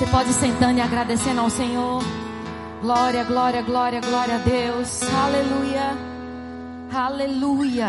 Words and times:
Você 0.00 0.10
pode 0.10 0.32
sentando 0.32 0.78
e 0.78 0.80
agradecendo 0.80 1.42
ao 1.42 1.50
Senhor. 1.50 2.02
Glória, 2.80 3.22
glória, 3.22 3.60
glória, 3.60 4.00
glória 4.00 4.36
a 4.36 4.38
Deus. 4.38 5.02
Aleluia. 5.02 5.90
Aleluia. 6.90 7.86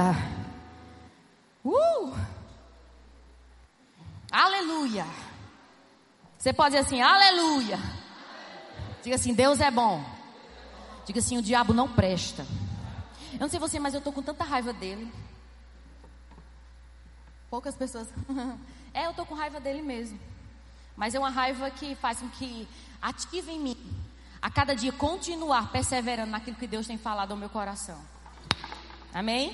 Uh! 1.63 2.13
Aleluia. 4.29 5.05
Você 6.37 6.51
pode 6.51 6.75
dizer 6.75 6.85
assim, 6.85 7.01
aleluia. 7.01 7.79
Diga 9.01 9.15
assim, 9.15 9.33
Deus 9.33 9.61
é 9.61 9.71
bom. 9.71 10.03
Diga 11.05 11.19
assim, 11.19 11.37
o 11.37 11.41
diabo 11.41 11.73
não 11.73 11.87
presta. 11.87 12.45
Eu 13.35 13.39
não 13.39 13.49
sei 13.49 13.57
você, 13.57 13.79
mas 13.79 13.93
eu 13.93 13.99
estou 13.99 14.11
com 14.11 14.21
tanta 14.21 14.43
raiva 14.43 14.73
dele. 14.73 15.09
Poucas 17.49 17.73
pessoas. 17.73 18.09
é, 18.93 19.05
eu 19.05 19.11
estou 19.11 19.25
com 19.25 19.33
raiva 19.33 19.61
dele 19.61 19.81
mesmo. 19.81 20.19
Mas 21.01 21.15
é 21.15 21.19
uma 21.19 21.31
raiva 21.31 21.71
que 21.71 21.95
faz 21.95 22.19
com 22.19 22.29
que 22.29 22.67
ative 23.01 23.51
em 23.51 23.59
mim, 23.59 23.77
a 24.39 24.51
cada 24.51 24.75
dia, 24.75 24.91
continuar 24.91 25.71
perseverando 25.71 26.29
naquilo 26.29 26.55
que 26.55 26.67
Deus 26.67 26.85
tem 26.85 26.95
falado 26.95 27.31
ao 27.31 27.37
meu 27.37 27.49
coração. 27.49 27.99
Amém? 29.11 29.51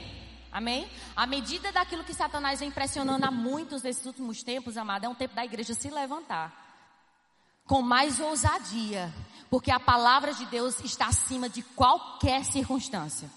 Amém? 0.52 0.92
À 1.16 1.26
medida 1.26 1.72
daquilo 1.72 2.04
que 2.04 2.14
Satanás 2.14 2.60
vem 2.60 2.68
impressionando 2.68 3.26
a 3.26 3.32
muitos 3.32 3.82
nesses 3.82 4.06
últimos 4.06 4.44
tempos, 4.44 4.76
amado, 4.76 5.06
é 5.06 5.08
um 5.08 5.16
tempo 5.16 5.36
da 5.36 5.46
igreja 5.46 5.74
se 5.74 5.90
levantar 5.90 6.52
com 7.66 7.82
mais 7.82 8.20
ousadia, 8.20 9.14
porque 9.50 9.72
a 9.72 9.80
palavra 9.80 10.34
de 10.34 10.46
Deus 10.48 10.82
está 10.82 11.08
acima 11.08 11.48
de 11.48 11.62
qualquer 11.62 12.44
circunstância. 12.44 13.32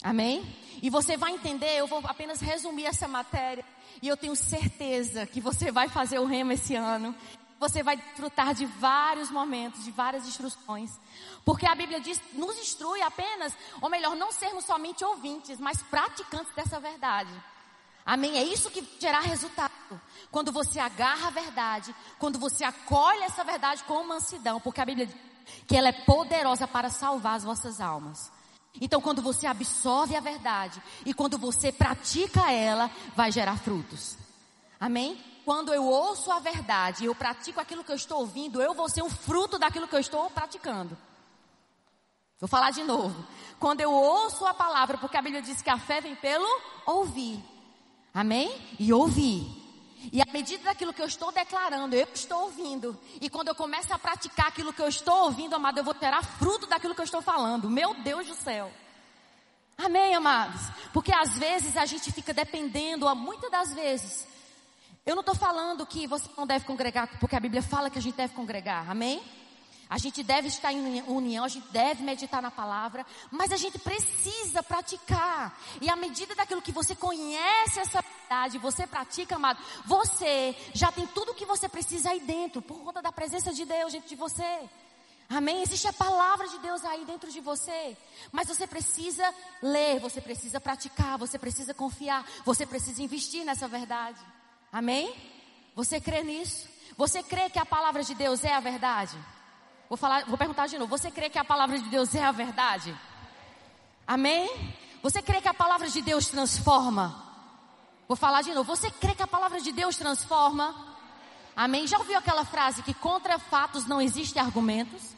Amém? 0.00 0.44
E 0.80 0.88
você 0.90 1.16
vai 1.16 1.32
entender, 1.32 1.76
eu 1.76 1.88
vou 1.88 2.00
apenas 2.06 2.40
resumir 2.40 2.84
essa 2.84 3.08
matéria, 3.08 3.64
e 4.02 4.08
eu 4.08 4.16
tenho 4.16 4.36
certeza 4.36 5.26
que 5.26 5.40
você 5.40 5.70
vai 5.70 5.88
fazer 5.88 6.18
o 6.18 6.26
remo 6.26 6.52
esse 6.52 6.74
ano. 6.74 7.14
Você 7.58 7.82
vai 7.82 7.96
desfrutar 7.96 8.52
de 8.54 8.66
vários 8.66 9.30
momentos, 9.30 9.84
de 9.84 9.90
várias 9.90 10.26
instruções. 10.26 10.90
Porque 11.44 11.66
a 11.66 11.74
Bíblia 11.74 12.00
diz, 12.00 12.20
nos 12.32 12.58
instrui 12.58 13.00
apenas, 13.00 13.54
ou 13.80 13.88
melhor, 13.88 14.14
não 14.16 14.32
sermos 14.32 14.64
somente 14.64 15.04
ouvintes, 15.04 15.58
mas 15.58 15.82
praticantes 15.82 16.54
dessa 16.54 16.80
verdade. 16.80 17.32
Amém? 18.04 18.36
É 18.36 18.42
isso 18.42 18.70
que 18.70 18.86
gerar 19.00 19.20
resultado. 19.20 19.72
Quando 20.30 20.52
você 20.52 20.78
agarra 20.78 21.28
a 21.28 21.30
verdade, 21.30 21.94
quando 22.18 22.38
você 22.38 22.64
acolhe 22.64 23.22
essa 23.22 23.44
verdade 23.44 23.82
com 23.84 24.04
mansidão, 24.04 24.60
porque 24.60 24.80
a 24.80 24.84
Bíblia 24.84 25.06
diz 25.06 25.16
que 25.66 25.76
ela 25.76 25.88
é 25.88 25.92
poderosa 25.92 26.66
para 26.66 26.90
salvar 26.90 27.36
as 27.36 27.44
vossas 27.44 27.80
almas. 27.80 28.30
Então, 28.80 29.00
quando 29.00 29.22
você 29.22 29.46
absorve 29.46 30.16
a 30.16 30.20
verdade 30.20 30.82
e 31.06 31.14
quando 31.14 31.38
você 31.38 31.70
pratica 31.70 32.50
ela, 32.50 32.90
vai 33.14 33.30
gerar 33.30 33.56
frutos. 33.56 34.16
Amém? 34.80 35.22
Quando 35.44 35.72
eu 35.72 35.84
ouço 35.84 36.32
a 36.32 36.38
verdade 36.38 37.04
e 37.04 37.06
eu 37.06 37.14
pratico 37.14 37.60
aquilo 37.60 37.84
que 37.84 37.92
eu 37.92 37.96
estou 37.96 38.20
ouvindo, 38.20 38.60
eu 38.60 38.74
vou 38.74 38.88
ser 38.88 39.02
um 39.02 39.10
fruto 39.10 39.58
daquilo 39.58 39.86
que 39.86 39.94
eu 39.94 40.00
estou 40.00 40.28
praticando. 40.30 40.96
Vou 42.40 42.48
falar 42.48 42.70
de 42.70 42.82
novo. 42.82 43.24
Quando 43.60 43.80
eu 43.80 43.92
ouço 43.92 44.44
a 44.44 44.52
palavra, 44.52 44.98
porque 44.98 45.16
a 45.16 45.22
Bíblia 45.22 45.40
diz 45.40 45.62
que 45.62 45.70
a 45.70 45.78
fé 45.78 46.00
vem 46.00 46.16
pelo 46.16 46.46
ouvir. 46.84 47.42
Amém? 48.12 48.60
E 48.78 48.92
ouvir. 48.92 49.63
E 50.12 50.20
à 50.20 50.26
medida 50.32 50.64
daquilo 50.64 50.92
que 50.92 51.02
eu 51.02 51.06
estou 51.06 51.32
declarando, 51.32 51.94
eu 51.94 52.06
estou 52.12 52.44
ouvindo. 52.44 52.98
E 53.20 53.28
quando 53.28 53.48
eu 53.48 53.54
começo 53.54 53.92
a 53.92 53.98
praticar 53.98 54.48
aquilo 54.48 54.72
que 54.72 54.82
eu 54.82 54.88
estou 54.88 55.24
ouvindo, 55.24 55.54
amado, 55.54 55.78
eu 55.78 55.84
vou 55.84 55.94
tirar 55.94 56.22
fruto 56.22 56.66
daquilo 56.66 56.94
que 56.94 57.00
eu 57.00 57.04
estou 57.04 57.22
falando. 57.22 57.70
Meu 57.70 57.94
Deus 57.94 58.26
do 58.26 58.34
céu. 58.34 58.70
Amém, 59.76 60.14
amados? 60.14 60.62
Porque 60.92 61.12
às 61.12 61.36
vezes 61.38 61.76
a 61.76 61.84
gente 61.84 62.12
fica 62.12 62.32
dependendo, 62.32 63.12
muitas 63.16 63.50
das 63.50 63.74
vezes. 63.74 64.26
Eu 65.04 65.14
não 65.14 65.20
estou 65.20 65.34
falando 65.34 65.84
que 65.84 66.06
você 66.06 66.28
não 66.36 66.46
deve 66.46 66.64
congregar, 66.64 67.08
porque 67.18 67.36
a 67.36 67.40
Bíblia 67.40 67.62
fala 67.62 67.90
que 67.90 67.98
a 67.98 68.02
gente 68.02 68.14
deve 68.14 68.34
congregar. 68.34 68.88
Amém? 68.88 69.22
A 69.88 69.98
gente 69.98 70.22
deve 70.22 70.48
estar 70.48 70.72
em 70.72 71.02
união, 71.02 71.44
a 71.44 71.48
gente 71.48 71.68
deve 71.68 72.02
meditar 72.02 72.40
na 72.40 72.50
palavra, 72.50 73.04
mas 73.30 73.52
a 73.52 73.56
gente 73.56 73.78
precisa 73.78 74.62
praticar. 74.62 75.58
E 75.80 75.90
à 75.90 75.96
medida 75.96 76.34
daquilo 76.34 76.62
que 76.62 76.72
você 76.72 76.94
conhece 76.94 77.78
essa 77.78 78.02
verdade, 78.02 78.58
você 78.58 78.86
pratica, 78.86 79.36
amado, 79.36 79.62
você 79.84 80.56
já 80.72 80.90
tem 80.90 81.06
tudo 81.06 81.32
o 81.32 81.34
que 81.34 81.44
você 81.44 81.68
precisa 81.68 82.10
aí 82.10 82.20
dentro, 82.20 82.62
por 82.62 82.78
conta 82.78 83.02
da 83.02 83.12
presença 83.12 83.52
de 83.52 83.64
Deus 83.64 83.92
dentro 83.92 84.08
de 84.08 84.16
você. 84.16 84.68
Amém? 85.28 85.62
Existe 85.62 85.88
a 85.88 85.92
palavra 85.92 86.48
de 86.48 86.58
Deus 86.58 86.84
aí 86.84 87.04
dentro 87.04 87.30
de 87.30 87.40
você. 87.40 87.96
Mas 88.30 88.48
você 88.48 88.66
precisa 88.66 89.34
ler, 89.62 89.98
você 90.00 90.20
precisa 90.20 90.60
praticar, 90.60 91.18
você 91.18 91.38
precisa 91.38 91.74
confiar, 91.74 92.26
você 92.44 92.66
precisa 92.66 93.02
investir 93.02 93.44
nessa 93.44 93.66
verdade. 93.68 94.20
Amém? 94.72 95.14
Você 95.74 96.00
crê 96.00 96.22
nisso? 96.22 96.68
Você 96.96 97.22
crê 97.22 97.50
que 97.50 97.58
a 97.58 97.66
palavra 97.66 98.02
de 98.02 98.14
Deus 98.14 98.44
é 98.44 98.54
a 98.54 98.60
verdade? 98.60 99.16
Vou 99.88 99.96
falar, 99.96 100.24
vou 100.24 100.38
perguntar 100.38 100.66
de 100.66 100.78
novo. 100.78 100.96
Você 100.96 101.10
crê 101.10 101.28
que 101.28 101.38
a 101.38 101.44
palavra 101.44 101.78
de 101.78 101.88
Deus 101.88 102.14
é 102.14 102.24
a 102.24 102.32
verdade? 102.32 102.96
Amém? 104.06 104.48
Você 105.02 105.20
crê 105.20 105.40
que 105.40 105.48
a 105.48 105.54
palavra 105.54 105.88
de 105.88 106.00
Deus 106.00 106.26
transforma? 106.28 107.22
Vou 108.08 108.16
falar 108.16 108.42
de 108.42 108.52
novo. 108.54 108.74
Você 108.74 108.90
crê 108.90 109.14
que 109.14 109.22
a 109.22 109.26
palavra 109.26 109.60
de 109.60 109.72
Deus 109.72 109.96
transforma? 109.96 110.74
Amém? 111.56 111.86
Já 111.86 111.98
ouviu 111.98 112.18
aquela 112.18 112.44
frase 112.44 112.82
que 112.82 112.94
contra 112.94 113.38
fatos 113.38 113.86
não 113.86 114.00
existem 114.00 114.42
argumentos? 114.42 115.14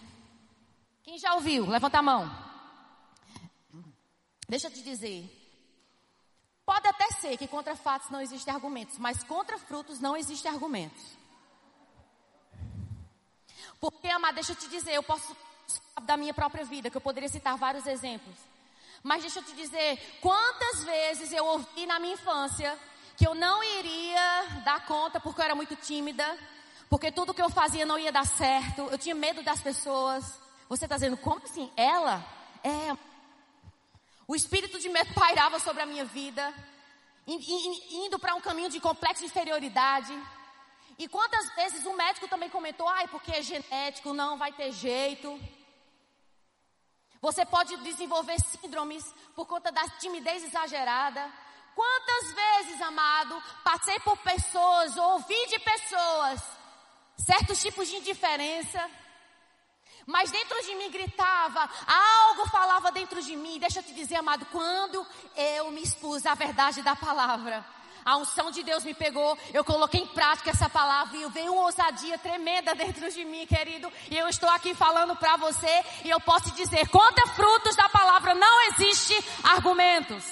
Quem 1.02 1.18
já 1.18 1.34
ouviu? 1.34 1.66
Levanta 1.66 1.98
a 1.98 2.02
mão. 2.02 2.30
Deixa 4.48 4.68
eu 4.68 4.72
te 4.72 4.82
dizer. 4.82 5.32
Pode 6.64 6.88
até 6.88 7.06
ser 7.20 7.36
que 7.36 7.46
contra 7.46 7.76
fatos 7.76 8.10
não 8.10 8.20
existem 8.20 8.52
argumentos, 8.52 8.98
mas 8.98 9.22
contra 9.22 9.56
frutos 9.56 10.00
não 10.00 10.16
existem 10.16 10.50
argumentos. 10.50 11.16
Porque, 13.90 14.08
amado, 14.08 14.34
deixa 14.34 14.52
eu 14.52 14.56
te 14.56 14.66
dizer, 14.68 14.94
eu 14.94 15.02
posso 15.02 15.36
da 16.02 16.16
minha 16.16 16.34
própria 16.34 16.64
vida, 16.64 16.90
que 16.90 16.96
eu 16.96 17.00
poderia 17.00 17.28
citar 17.28 17.56
vários 17.56 17.86
exemplos. 17.86 18.34
Mas 19.02 19.22
deixa 19.22 19.38
eu 19.38 19.44
te 19.44 19.52
dizer, 19.52 20.18
quantas 20.20 20.82
vezes 20.82 21.32
eu 21.32 21.44
ouvi 21.46 21.86
na 21.86 22.00
minha 22.00 22.14
infância 22.14 22.76
que 23.16 23.26
eu 23.26 23.34
não 23.34 23.62
iria 23.62 24.42
dar 24.64 24.84
conta 24.84 25.20
porque 25.20 25.40
eu 25.40 25.44
era 25.44 25.54
muito 25.54 25.76
tímida, 25.76 26.36
porque 26.90 27.12
tudo 27.12 27.32
que 27.32 27.40
eu 27.40 27.48
fazia 27.48 27.86
não 27.86 27.98
ia 27.98 28.10
dar 28.10 28.26
certo, 28.26 28.88
eu 28.90 28.98
tinha 28.98 29.14
medo 29.14 29.42
das 29.42 29.60
pessoas. 29.60 30.24
Você 30.68 30.84
está 30.84 30.96
dizendo, 30.96 31.16
como 31.16 31.40
assim? 31.44 31.70
Ela? 31.76 32.24
É. 32.64 32.96
O 34.26 34.34
espírito 34.34 34.80
de 34.80 34.88
medo 34.88 35.14
pairava 35.14 35.60
sobre 35.60 35.82
a 35.82 35.86
minha 35.86 36.04
vida, 36.04 36.52
indo 37.28 38.18
para 38.18 38.34
um 38.34 38.40
caminho 38.40 38.68
de 38.68 38.80
complexo 38.80 39.24
inferioridade. 39.24 40.12
E 40.98 41.08
quantas 41.08 41.54
vezes 41.54 41.84
o 41.84 41.94
médico 41.94 42.28
também 42.28 42.48
comentou, 42.48 42.88
ai, 42.88 43.06
porque 43.08 43.32
é 43.32 43.42
genético, 43.42 44.14
não 44.14 44.38
vai 44.38 44.52
ter 44.52 44.72
jeito. 44.72 45.38
Você 47.20 47.44
pode 47.44 47.76
desenvolver 47.78 48.38
síndromes 48.40 49.04
por 49.34 49.46
conta 49.46 49.70
da 49.70 49.86
timidez 49.98 50.44
exagerada. 50.44 51.30
Quantas 51.74 52.32
vezes, 52.32 52.80
amado, 52.80 53.42
passei 53.62 53.98
por 54.00 54.16
pessoas, 54.18 54.96
ouvi 54.96 55.46
de 55.48 55.58
pessoas, 55.58 56.42
certos 57.18 57.60
tipos 57.60 57.88
de 57.88 57.96
indiferença. 57.96 58.90
Mas 60.06 60.30
dentro 60.30 60.62
de 60.62 60.74
mim 60.76 60.90
gritava, 60.90 61.68
algo 61.86 62.48
falava 62.48 62.92
dentro 62.92 63.20
de 63.20 63.36
mim. 63.36 63.58
Deixa 63.58 63.80
eu 63.80 63.82
te 63.82 63.92
dizer, 63.92 64.16
amado, 64.16 64.46
quando 64.46 65.06
eu 65.36 65.70
me 65.72 65.82
expus 65.82 66.24
à 66.24 66.34
verdade 66.34 66.80
da 66.80 66.94
palavra, 66.96 67.66
a 68.06 68.16
unção 68.16 68.52
de 68.52 68.62
Deus 68.62 68.84
me 68.84 68.94
pegou, 68.94 69.36
eu 69.52 69.64
coloquei 69.64 70.00
em 70.00 70.06
prática 70.06 70.50
essa 70.50 70.70
palavra 70.70 71.16
e 71.16 71.28
veio 71.30 71.52
uma 71.52 71.64
ousadia 71.64 72.16
tremenda 72.16 72.72
dentro 72.76 73.10
de 73.10 73.24
mim, 73.24 73.44
querido. 73.46 73.92
E 74.08 74.16
eu 74.16 74.28
estou 74.28 74.48
aqui 74.48 74.72
falando 74.74 75.16
para 75.16 75.36
você 75.36 75.84
e 76.04 76.10
eu 76.10 76.20
posso 76.20 76.52
te 76.52 76.56
dizer, 76.56 76.88
conta 76.88 77.26
frutos 77.34 77.74
da 77.74 77.88
palavra, 77.88 78.32
não 78.32 78.60
existe 78.68 79.12
argumentos. 79.42 80.24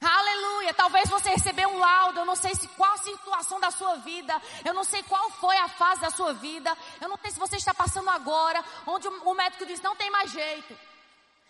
Aleluia. 0.00 0.74
Talvez 0.74 1.08
você 1.08 1.30
recebeu 1.30 1.68
um 1.68 1.78
laudo. 1.78 2.18
Eu 2.18 2.26
não 2.26 2.36
sei 2.36 2.54
se 2.54 2.68
qual 2.68 2.92
a 2.92 2.98
situação 2.98 3.58
da 3.60 3.70
sua 3.70 3.96
vida. 3.96 4.34
Eu 4.64 4.74
não 4.74 4.84
sei 4.84 5.02
qual 5.04 5.30
foi 5.30 5.56
a 5.56 5.68
fase 5.68 6.02
da 6.02 6.10
sua 6.10 6.34
vida. 6.34 6.76
Eu 7.00 7.08
não 7.08 7.16
sei 7.16 7.30
se 7.30 7.38
você 7.38 7.56
está 7.56 7.72
passando 7.72 8.10
agora, 8.10 8.62
onde 8.86 9.08
o 9.08 9.34
médico 9.34 9.64
diz 9.64 9.80
não 9.80 9.96
tem 9.96 10.10
mais 10.10 10.30
jeito. 10.30 10.76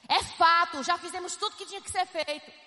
É 0.09 0.23
fato. 0.23 0.85
Já 0.85 0.97
fizemos 0.99 1.35
tudo 1.35 1.57
que 1.57 1.67
tinha 1.67 1.81
que 1.81 1.91
ser 1.91 2.07
feito. 2.07 2.64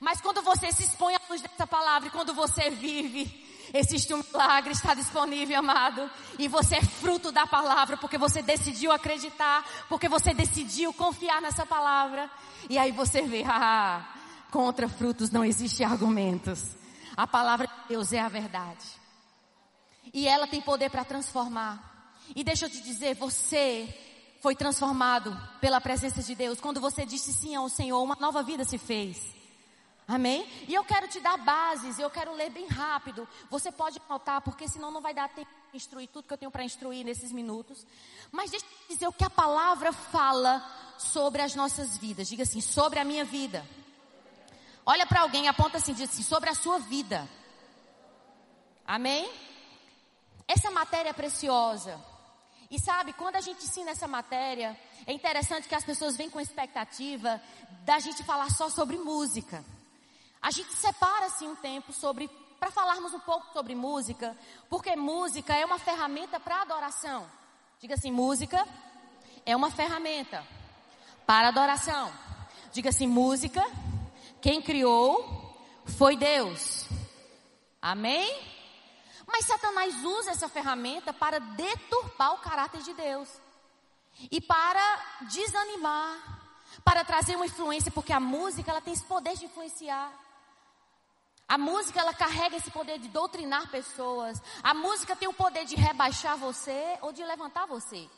Mas 0.00 0.20
quando 0.20 0.42
você 0.42 0.72
se 0.72 0.82
expõe 0.82 1.14
à 1.14 1.20
luz 1.28 1.40
dessa 1.40 1.66
palavra 1.66 2.08
e 2.08 2.12
quando 2.12 2.34
você 2.34 2.70
vive, 2.70 3.46
existe 3.72 4.12
um 4.12 4.22
milagre, 4.22 4.72
está 4.72 4.94
disponível, 4.94 5.58
amado. 5.58 6.10
E 6.38 6.48
você 6.48 6.76
é 6.76 6.82
fruto 6.82 7.32
da 7.32 7.46
palavra, 7.46 7.96
porque 7.96 8.18
você 8.18 8.42
decidiu 8.42 8.92
acreditar, 8.92 9.64
porque 9.88 10.08
você 10.08 10.34
decidiu 10.34 10.92
confiar 10.92 11.40
nessa 11.40 11.64
palavra. 11.64 12.30
E 12.68 12.78
aí 12.78 12.92
você 12.92 13.22
vê, 13.22 13.44
ah, 13.46 14.06
contra 14.50 14.88
frutos 14.88 15.30
não 15.30 15.44
existem 15.44 15.86
argumentos. 15.86 16.76
A 17.16 17.26
palavra 17.26 17.66
de 17.66 17.88
Deus 17.88 18.12
é 18.12 18.20
a 18.20 18.28
verdade. 18.28 18.84
E 20.12 20.28
ela 20.28 20.46
tem 20.46 20.60
poder 20.60 20.90
para 20.90 21.04
transformar. 21.04 22.12
E 22.34 22.44
deixa 22.44 22.66
eu 22.66 22.70
te 22.70 22.80
dizer, 22.80 23.14
você 23.14 23.88
foi 24.42 24.54
transformado 24.54 25.36
pela 25.60 25.80
presença 25.80 26.22
de 26.22 26.34
Deus. 26.34 26.60
Quando 26.60 26.80
você 26.80 27.04
disse 27.04 27.32
sim 27.32 27.54
ao 27.54 27.68
Senhor, 27.68 28.02
uma 28.02 28.16
nova 28.20 28.42
vida 28.42 28.64
se 28.64 28.78
fez. 28.78 29.34
Amém? 30.08 30.48
E 30.68 30.74
eu 30.74 30.84
quero 30.84 31.08
te 31.08 31.18
dar 31.18 31.36
bases, 31.38 31.98
eu 31.98 32.08
quero 32.08 32.32
ler 32.32 32.48
bem 32.50 32.68
rápido. 32.68 33.28
Você 33.50 33.72
pode 33.72 34.00
anotar, 34.08 34.40
porque 34.40 34.68
senão 34.68 34.90
não 34.90 35.00
vai 35.00 35.12
dar 35.12 35.28
tempo 35.28 35.50
de 35.72 35.76
instruir 35.76 36.08
tudo 36.08 36.28
que 36.28 36.32
eu 36.32 36.38
tenho 36.38 36.50
para 36.50 36.62
instruir 36.62 37.04
nesses 37.04 37.32
minutos. 37.32 37.84
Mas 38.30 38.50
deixa 38.50 38.64
eu 38.64 38.94
dizer 38.94 39.08
o 39.08 39.12
que 39.12 39.24
a 39.24 39.30
palavra 39.30 39.92
fala 39.92 40.64
sobre 40.96 41.42
as 41.42 41.56
nossas 41.56 41.98
vidas. 41.98 42.28
Diga 42.28 42.44
assim, 42.44 42.60
sobre 42.60 43.00
a 43.00 43.04
minha 43.04 43.24
vida. 43.24 43.66
Olha 44.84 45.04
para 45.04 45.22
alguém, 45.22 45.48
aponta 45.48 45.78
assim, 45.78 45.92
diz 45.92 46.08
assim, 46.08 46.22
sobre 46.22 46.48
a 46.50 46.54
sua 46.54 46.78
vida. 46.78 47.28
Amém? 48.86 49.28
Essa 50.46 50.70
matéria 50.70 51.10
é 51.10 51.12
preciosa. 51.12 52.00
E 52.70 52.80
sabe, 52.80 53.12
quando 53.12 53.34
a 53.34 53.40
gente 53.40 53.64
ensina 53.64 53.90
essa 53.90 54.06
matéria, 54.06 54.78
é 55.04 55.12
interessante 55.12 55.66
que 55.66 55.74
as 55.74 55.84
pessoas 55.84 56.16
vêm 56.16 56.30
com 56.30 56.40
expectativa 56.40 57.42
da 57.84 57.98
gente 57.98 58.22
falar 58.22 58.50
só 58.50 58.70
sobre 58.70 58.96
música. 58.98 59.64
A 60.40 60.50
gente 60.50 60.72
separa 60.74 61.26
assim 61.26 61.48
um 61.48 61.56
tempo 61.56 61.92
sobre 61.92 62.28
para 62.58 62.70
falarmos 62.70 63.12
um 63.12 63.20
pouco 63.20 63.52
sobre 63.52 63.74
música, 63.74 64.36
porque 64.68 64.96
música 64.96 65.54
é 65.54 65.64
uma 65.64 65.78
ferramenta 65.78 66.40
para 66.40 66.62
adoração. 66.62 67.30
Diga 67.78 67.94
assim, 67.94 68.10
música 68.10 68.66
é 69.44 69.54
uma 69.54 69.70
ferramenta 69.70 70.46
para 71.26 71.48
adoração. 71.48 72.12
Diga 72.72 72.88
assim, 72.88 73.06
música, 73.06 73.64
quem 74.40 74.62
criou 74.62 75.54
foi 75.84 76.16
Deus. 76.16 76.86
Amém? 77.80 78.56
Mas 79.26 79.44
Satanás 79.44 80.02
usa 80.04 80.30
essa 80.30 80.48
ferramenta 80.48 81.12
para 81.12 81.38
deturpar 81.38 82.34
o 82.34 82.38
caráter 82.38 82.80
de 82.82 82.94
Deus 82.94 83.28
e 84.30 84.40
para 84.40 85.00
desanimar, 85.22 86.40
para 86.84 87.04
trazer 87.04 87.36
uma 87.36 87.46
influência, 87.46 87.90
porque 87.90 88.12
a 88.12 88.20
música 88.20 88.70
ela 88.70 88.80
tem 88.80 88.94
esse 88.94 89.04
poder 89.04 89.36
de 89.36 89.44
influenciar. 89.44 90.25
A 91.48 91.56
música 91.56 92.00
ela 92.00 92.12
carrega 92.12 92.56
esse 92.56 92.70
poder 92.70 92.98
de 92.98 93.08
doutrinar 93.08 93.70
pessoas. 93.70 94.40
A 94.62 94.74
música 94.74 95.14
tem 95.14 95.28
o 95.28 95.32
poder 95.32 95.64
de 95.64 95.76
rebaixar 95.76 96.36
você 96.36 96.98
ou 97.02 97.12
de 97.12 97.24
levantar 97.24 97.66
você. 97.66 98.08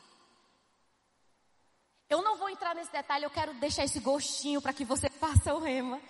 Eu 2.08 2.22
não 2.22 2.38
vou 2.38 2.48
entrar 2.48 2.75
nesse 2.75 2.90
detalhe, 2.90 3.25
eu 3.25 3.30
quero 3.30 3.52
deixar 3.54 3.84
esse 3.84 4.00
gostinho 4.00 4.62
para 4.62 4.72
que 4.72 4.84
você 4.84 5.10
faça 5.20 5.54
o 5.54 5.58
rema. 5.58 6.00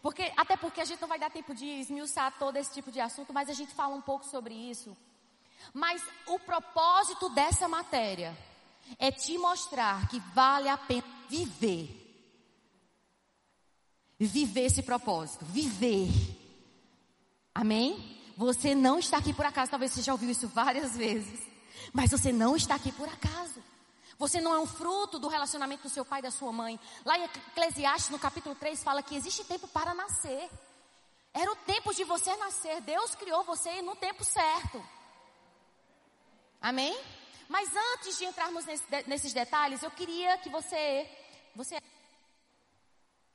Porque, 0.00 0.32
até 0.36 0.56
porque 0.56 0.80
a 0.80 0.84
gente 0.84 1.00
não 1.00 1.08
vai 1.08 1.18
dar 1.18 1.30
tempo 1.30 1.52
de 1.52 1.66
esmiuçar 1.66 2.38
todo 2.38 2.56
esse 2.56 2.72
tipo 2.72 2.92
de 2.92 3.00
assunto, 3.00 3.32
mas 3.32 3.48
a 3.48 3.52
gente 3.52 3.74
fala 3.74 3.96
um 3.96 4.00
pouco 4.00 4.24
sobre 4.24 4.54
isso. 4.54 4.96
Mas 5.74 6.00
o 6.26 6.38
propósito 6.38 7.28
dessa 7.30 7.68
matéria 7.68 8.36
é 8.98 9.10
te 9.10 9.36
mostrar 9.36 10.08
que 10.08 10.20
vale 10.32 10.68
a 10.68 10.78
pena 10.78 11.02
viver. 11.28 12.04
Viver 14.16 14.66
esse 14.66 14.82
propósito, 14.82 15.44
viver. 15.44 16.08
Amém? 17.58 18.16
Você 18.36 18.72
não 18.72 19.00
está 19.00 19.18
aqui 19.18 19.32
por 19.32 19.44
acaso, 19.44 19.72
talvez 19.72 19.90
você 19.90 20.00
já 20.00 20.12
ouviu 20.12 20.30
isso 20.30 20.46
várias 20.46 20.96
vezes. 20.96 21.44
Mas 21.92 22.08
você 22.08 22.30
não 22.30 22.54
está 22.54 22.76
aqui 22.76 22.92
por 22.92 23.08
acaso. 23.08 23.60
Você 24.16 24.40
não 24.40 24.54
é 24.54 24.60
um 24.60 24.66
fruto 24.66 25.18
do 25.18 25.26
relacionamento 25.26 25.82
do 25.82 25.88
seu 25.88 26.04
pai 26.04 26.20
e 26.20 26.22
da 26.22 26.30
sua 26.30 26.52
mãe. 26.52 26.78
Lá 27.04 27.18
em 27.18 27.24
Eclesiastes, 27.24 28.10
no 28.10 28.18
capítulo 28.20 28.54
3, 28.54 28.80
fala 28.84 29.02
que 29.02 29.16
existe 29.16 29.42
tempo 29.42 29.66
para 29.66 29.92
nascer. 29.92 30.48
Era 31.34 31.50
o 31.50 31.56
tempo 31.56 31.92
de 31.92 32.04
você 32.04 32.36
nascer. 32.36 32.80
Deus 32.82 33.16
criou 33.16 33.42
você 33.42 33.82
no 33.82 33.96
tempo 33.96 34.22
certo. 34.22 34.80
Amém? 36.62 36.96
Mas 37.48 37.70
antes 37.94 38.18
de 38.18 38.24
entrarmos 38.24 38.64
nesse, 38.66 38.84
nesses 39.08 39.32
detalhes, 39.32 39.82
eu 39.82 39.90
queria 39.90 40.38
que 40.38 40.48
você. 40.48 41.10
Você. 41.56 41.82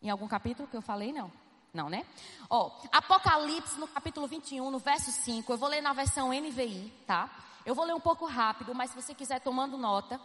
Em 0.01 0.09
algum 0.09 0.29
capítulo 0.29 0.69
que 0.69 0.77
eu 0.77 0.81
falei, 0.81 1.11
não? 1.11 1.42
Não, 1.73 1.89
né? 1.89 2.05
Ó, 2.47 2.69
Apocalipse 2.91 3.79
no 3.79 3.87
capítulo 3.87 4.27
21, 4.27 4.69
no 4.69 4.77
verso 4.77 5.11
5. 5.11 5.51
Eu 5.51 5.57
vou 5.57 5.67
ler 5.67 5.81
na 5.81 5.91
versão 5.91 6.29
NVI, 6.29 6.93
tá? 7.07 7.27
Eu 7.65 7.73
vou 7.73 7.83
ler 7.83 7.95
um 7.95 7.99
pouco 7.99 8.27
rápido, 8.27 8.75
mas 8.75 8.91
se 8.91 8.95
você 8.95 9.15
quiser 9.15 9.39
tomando 9.39 9.75
nota, 9.75 10.21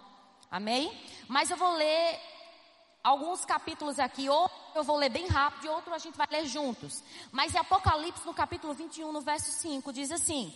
amém? 0.50 0.92
Mas 1.26 1.50
eu 1.50 1.56
vou 1.56 1.72
ler 1.72 2.20
alguns 3.02 3.46
capítulos 3.46 3.98
aqui, 3.98 4.28
ou 4.28 4.50
eu 4.74 4.84
vou 4.84 4.98
ler 4.98 5.08
bem 5.08 5.26
rápido 5.26 5.64
e 5.64 5.68
outro 5.70 5.94
a 5.94 5.98
gente 5.98 6.18
vai 6.18 6.26
ler 6.30 6.44
juntos. 6.44 7.02
Mas 7.32 7.54
em 7.54 7.58
Apocalipse 7.58 8.26
no 8.26 8.34
capítulo 8.34 8.74
21, 8.74 9.10
no 9.10 9.22
verso 9.22 9.50
5, 9.50 9.90
diz 9.90 10.10
assim: 10.10 10.54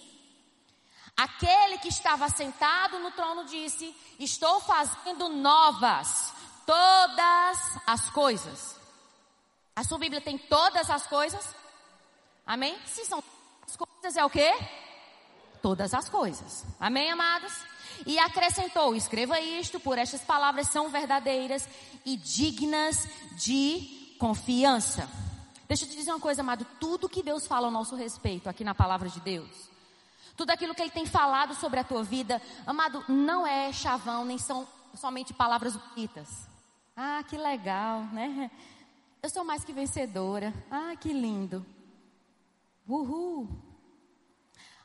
Aquele 1.16 1.78
que 1.78 1.88
estava 1.88 2.28
sentado 2.28 2.98
no 2.98 3.12
trono 3.12 3.46
disse: 3.46 3.96
Estou 4.18 4.60
fazendo 4.60 5.30
novas 5.30 6.34
todas 6.66 7.78
as 7.86 8.10
coisas. 8.10 8.81
A 9.74 9.84
sua 9.84 9.98
Bíblia 9.98 10.20
tem 10.20 10.36
todas 10.36 10.90
as 10.90 11.06
coisas? 11.06 11.54
Amém? 12.46 12.78
Se 12.84 13.04
são 13.06 13.22
as 13.66 13.76
coisas, 13.76 14.16
é 14.16 14.24
o 14.24 14.30
quê? 14.30 14.52
Todas 15.62 15.94
as 15.94 16.08
coisas. 16.08 16.64
Amém, 16.78 17.10
amados? 17.10 17.52
E 18.06 18.18
acrescentou: 18.18 18.94
escreva 18.94 19.40
isto, 19.40 19.80
por 19.80 19.96
estas 19.96 20.20
palavras 20.22 20.68
são 20.68 20.90
verdadeiras 20.90 21.66
e 22.04 22.16
dignas 22.16 23.08
de 23.36 24.16
confiança. 24.18 25.08
Deixa 25.66 25.84
eu 25.84 25.88
te 25.88 25.96
dizer 25.96 26.10
uma 26.10 26.20
coisa, 26.20 26.42
amado. 26.42 26.66
Tudo 26.78 27.08
que 27.08 27.22
Deus 27.22 27.46
fala 27.46 27.66
ao 27.66 27.72
nosso 27.72 27.96
respeito 27.96 28.50
aqui 28.50 28.62
na 28.62 28.74
palavra 28.74 29.08
de 29.08 29.20
Deus, 29.20 29.70
tudo 30.36 30.50
aquilo 30.50 30.74
que 30.74 30.82
Ele 30.82 30.90
tem 30.90 31.06
falado 31.06 31.54
sobre 31.54 31.80
a 31.80 31.84
tua 31.84 32.02
vida, 32.02 32.42
amado, 32.66 33.02
não 33.08 33.46
é 33.46 33.72
chavão, 33.72 34.24
nem 34.24 34.36
são 34.36 34.68
somente 34.94 35.32
palavras 35.32 35.76
bonitas. 35.76 36.28
Ah, 36.94 37.24
que 37.26 37.38
legal, 37.38 38.02
né? 38.12 38.50
Eu 39.22 39.30
sou 39.30 39.44
mais 39.44 39.64
que 39.64 39.72
vencedora. 39.72 40.52
Ah, 40.68 40.96
que 40.96 41.12
lindo. 41.12 41.64
Uhul. 42.88 43.48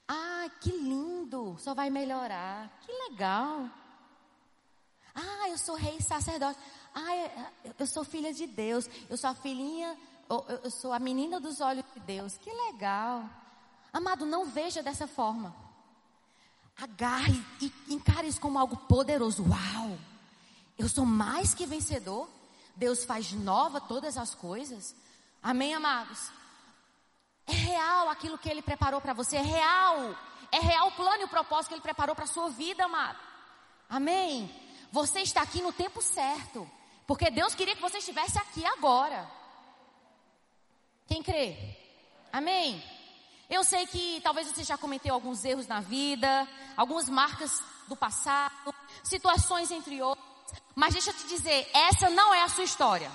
Ah, 0.07 0.47
que 0.61 0.69
lindo. 0.69 1.55
Só 1.57 1.73
vai 1.73 1.89
melhorar. 1.89 2.69
Que 2.85 2.91
legal. 3.09 3.67
Ah, 5.15 5.49
eu 5.49 5.57
sou 5.57 5.75
rei 5.75 5.99
sacerdote. 5.99 6.59
Ah, 6.93 7.49
eu 7.79 7.87
sou 7.87 8.03
filha 8.03 8.31
de 8.31 8.45
Deus. 8.45 8.87
Eu 9.09 9.17
sou 9.17 9.31
a 9.31 9.33
filhinha, 9.33 9.97
eu 10.63 10.69
sou 10.69 10.93
a 10.93 10.99
menina 10.99 11.39
dos 11.39 11.59
olhos 11.59 11.83
de 11.95 11.99
Deus. 12.01 12.37
Que 12.37 12.51
legal. 12.51 13.27
Amado, 13.91 14.23
não 14.23 14.45
veja 14.45 14.83
dessa 14.83 15.07
forma. 15.07 15.55
Agarre 16.79 17.43
e 17.59 17.73
encare 17.89 18.27
isso 18.27 18.39
como 18.39 18.59
algo 18.59 18.77
poderoso. 18.77 19.41
Uau! 19.41 19.97
Eu 20.77 20.87
sou 20.87 21.07
mais 21.07 21.55
que 21.55 21.65
vencedor. 21.65 22.36
Deus 22.77 23.03
faz 23.03 23.33
nova 23.33 23.81
todas 23.81 24.17
as 24.17 24.35
coisas. 24.35 24.95
Amém, 25.41 25.73
amados? 25.73 26.29
É 27.47 27.51
real 27.51 28.07
aquilo 28.09 28.37
que 28.37 28.47
Ele 28.47 28.61
preparou 28.61 29.01
para 29.01 29.13
você, 29.13 29.37
é 29.37 29.41
real. 29.41 30.15
É 30.51 30.59
real 30.59 30.87
o 30.89 30.91
plano 30.91 31.21
e 31.21 31.25
o 31.25 31.29
propósito 31.29 31.69
que 31.69 31.73
Ele 31.73 31.81
preparou 31.81 32.15
para 32.15 32.25
a 32.25 32.27
sua 32.27 32.49
vida, 32.49 32.85
amado. 32.85 33.17
Amém? 33.89 34.53
Você 34.91 35.21
está 35.21 35.41
aqui 35.41 35.59
no 35.61 35.73
tempo 35.73 36.01
certo. 36.01 36.69
Porque 37.07 37.31
Deus 37.31 37.55
queria 37.55 37.75
que 37.75 37.81
você 37.81 37.97
estivesse 37.97 38.37
aqui 38.37 38.63
agora. 38.65 39.27
Quem 41.07 41.23
crê? 41.23 41.57
Amém? 42.31 42.83
Eu 43.49 43.63
sei 43.63 43.87
que 43.87 44.21
talvez 44.21 44.47
você 44.47 44.63
já 44.63 44.77
cometeu 44.77 45.15
alguns 45.15 45.43
erros 45.43 45.67
na 45.67 45.79
vida, 45.79 46.47
algumas 46.75 47.09
marcas 47.09 47.63
do 47.87 47.95
passado, 47.95 48.75
situações 49.03 49.71
entre 49.71 50.01
outros. 50.01 50.26
Mas 50.75 50.93
deixa 50.93 51.09
eu 51.09 51.15
te 51.15 51.27
dizer, 51.27 51.69
essa 51.73 52.09
não 52.09 52.33
é 52.33 52.43
a 52.43 52.49
sua 52.49 52.63
história. 52.63 53.11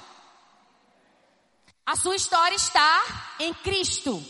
A 1.84 1.96
sua 1.96 2.16
história 2.16 2.54
está 2.54 3.02
em 3.38 3.52
Cristo. 3.54 4.22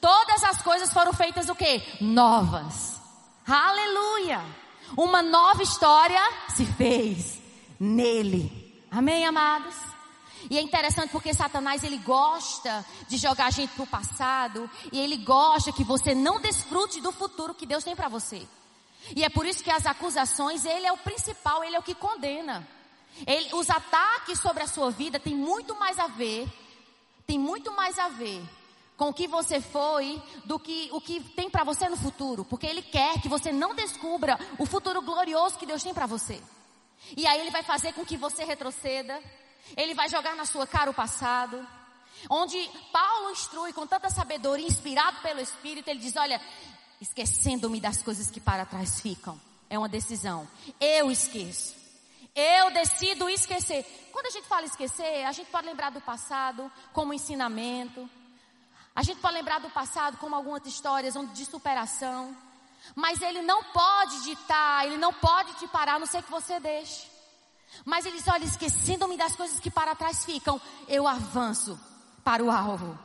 Todas 0.00 0.42
as 0.44 0.62
coisas 0.62 0.92
foram 0.92 1.12
feitas 1.12 1.48
o 1.48 1.54
quê? 1.54 1.82
Novas. 2.00 3.00
Aleluia. 3.46 4.42
Uma 4.96 5.22
nova 5.22 5.62
história 5.62 6.20
se 6.48 6.64
fez 6.64 7.38
nele. 7.78 8.84
Amém, 8.90 9.24
amados? 9.24 9.74
E 10.48 10.56
é 10.56 10.62
interessante 10.62 11.10
porque 11.10 11.34
Satanás 11.34 11.84
ele 11.84 11.98
gosta 11.98 12.84
de 13.08 13.18
jogar 13.18 13.46
a 13.46 13.50
gente 13.50 13.72
pro 13.74 13.86
passado 13.86 14.70
e 14.90 14.98
ele 14.98 15.18
gosta 15.18 15.72
que 15.72 15.84
você 15.84 16.14
não 16.14 16.40
desfrute 16.40 17.00
do 17.00 17.12
futuro 17.12 17.54
que 17.54 17.66
Deus 17.66 17.84
tem 17.84 17.94
para 17.94 18.08
você. 18.08 18.46
E 19.16 19.24
é 19.24 19.28
por 19.28 19.46
isso 19.46 19.64
que 19.64 19.70
as 19.70 19.86
acusações, 19.86 20.64
ele 20.64 20.86
é 20.86 20.92
o 20.92 20.98
principal, 20.98 21.64
ele 21.64 21.76
é 21.76 21.78
o 21.78 21.82
que 21.82 21.94
condena. 21.94 22.66
Ele, 23.26 23.54
os 23.54 23.68
ataques 23.68 24.38
sobre 24.40 24.62
a 24.62 24.66
sua 24.66 24.90
vida 24.90 25.18
têm 25.18 25.34
muito 25.34 25.74
mais 25.74 25.98
a 25.98 26.06
ver, 26.06 26.48
tem 27.26 27.38
muito 27.38 27.72
mais 27.72 27.98
a 27.98 28.08
ver 28.08 28.42
com 28.96 29.08
o 29.08 29.14
que 29.14 29.26
você 29.26 29.60
foi 29.60 30.22
do 30.44 30.58
que 30.58 30.90
o 30.92 31.00
que 31.00 31.20
tem 31.20 31.48
para 31.48 31.64
você 31.64 31.88
no 31.88 31.96
futuro, 31.96 32.44
porque 32.44 32.66
ele 32.66 32.82
quer 32.82 33.20
que 33.20 33.28
você 33.28 33.50
não 33.50 33.74
descubra 33.74 34.38
o 34.58 34.66
futuro 34.66 35.00
glorioso 35.00 35.58
que 35.58 35.64
Deus 35.64 35.82
tem 35.82 35.94
para 35.94 36.06
você. 36.06 36.40
E 37.16 37.26
aí 37.26 37.40
ele 37.40 37.50
vai 37.50 37.62
fazer 37.62 37.94
com 37.94 38.04
que 38.04 38.16
você 38.16 38.44
retroceda, 38.44 39.18
ele 39.76 39.94
vai 39.94 40.08
jogar 40.08 40.36
na 40.36 40.44
sua 40.44 40.66
cara 40.66 40.90
o 40.90 40.94
passado. 40.94 41.66
Onde 42.28 42.58
Paulo 42.92 43.30
instrui 43.30 43.72
com 43.72 43.86
tanta 43.86 44.10
sabedoria, 44.10 44.66
inspirado 44.66 45.18
pelo 45.22 45.40
Espírito, 45.40 45.88
ele 45.88 46.00
diz: 46.00 46.14
Olha, 46.16 46.38
esquecendo-me 47.00 47.80
das 47.80 48.02
coisas 48.02 48.30
que 48.30 48.40
para 48.40 48.66
trás 48.66 49.00
ficam. 49.00 49.40
É 49.68 49.78
uma 49.78 49.88
decisão. 49.88 50.48
Eu 50.80 51.10
esqueço. 51.10 51.74
Eu 52.34 52.70
decido 52.70 53.28
esquecer. 53.28 53.84
Quando 54.12 54.26
a 54.26 54.30
gente 54.30 54.46
fala 54.46 54.66
esquecer, 54.66 55.24
a 55.24 55.32
gente 55.32 55.50
pode 55.50 55.66
lembrar 55.66 55.90
do 55.90 56.00
passado 56.00 56.70
como 56.92 57.14
ensinamento. 57.14 58.08
A 58.94 59.02
gente 59.02 59.20
pode 59.20 59.34
lembrar 59.34 59.60
do 59.60 59.70
passado 59.70 60.16
como 60.18 60.34
algumas 60.34 60.64
histórias 60.66 61.14
de 61.32 61.44
superação. 61.46 62.36
Mas 62.94 63.20
ele 63.20 63.42
não 63.42 63.62
pode 63.64 64.22
ditar, 64.22 64.86
ele 64.86 64.96
não 64.96 65.12
pode 65.12 65.54
te 65.54 65.68
parar, 65.68 65.94
a 65.94 65.98
não 65.98 66.06
ser 66.06 66.22
que 66.22 66.30
você 66.30 66.58
deixe. 66.58 67.06
Mas 67.84 68.04
ele 68.04 68.16
diz: 68.16 68.26
olha, 68.28 68.44
esquecendo-me 68.44 69.16
das 69.16 69.36
coisas 69.36 69.60
que 69.60 69.70
para 69.70 69.94
trás 69.94 70.24
ficam, 70.24 70.60
eu 70.88 71.06
avanço 71.06 71.78
para 72.24 72.42
o 72.42 72.50
alvo. 72.50 72.98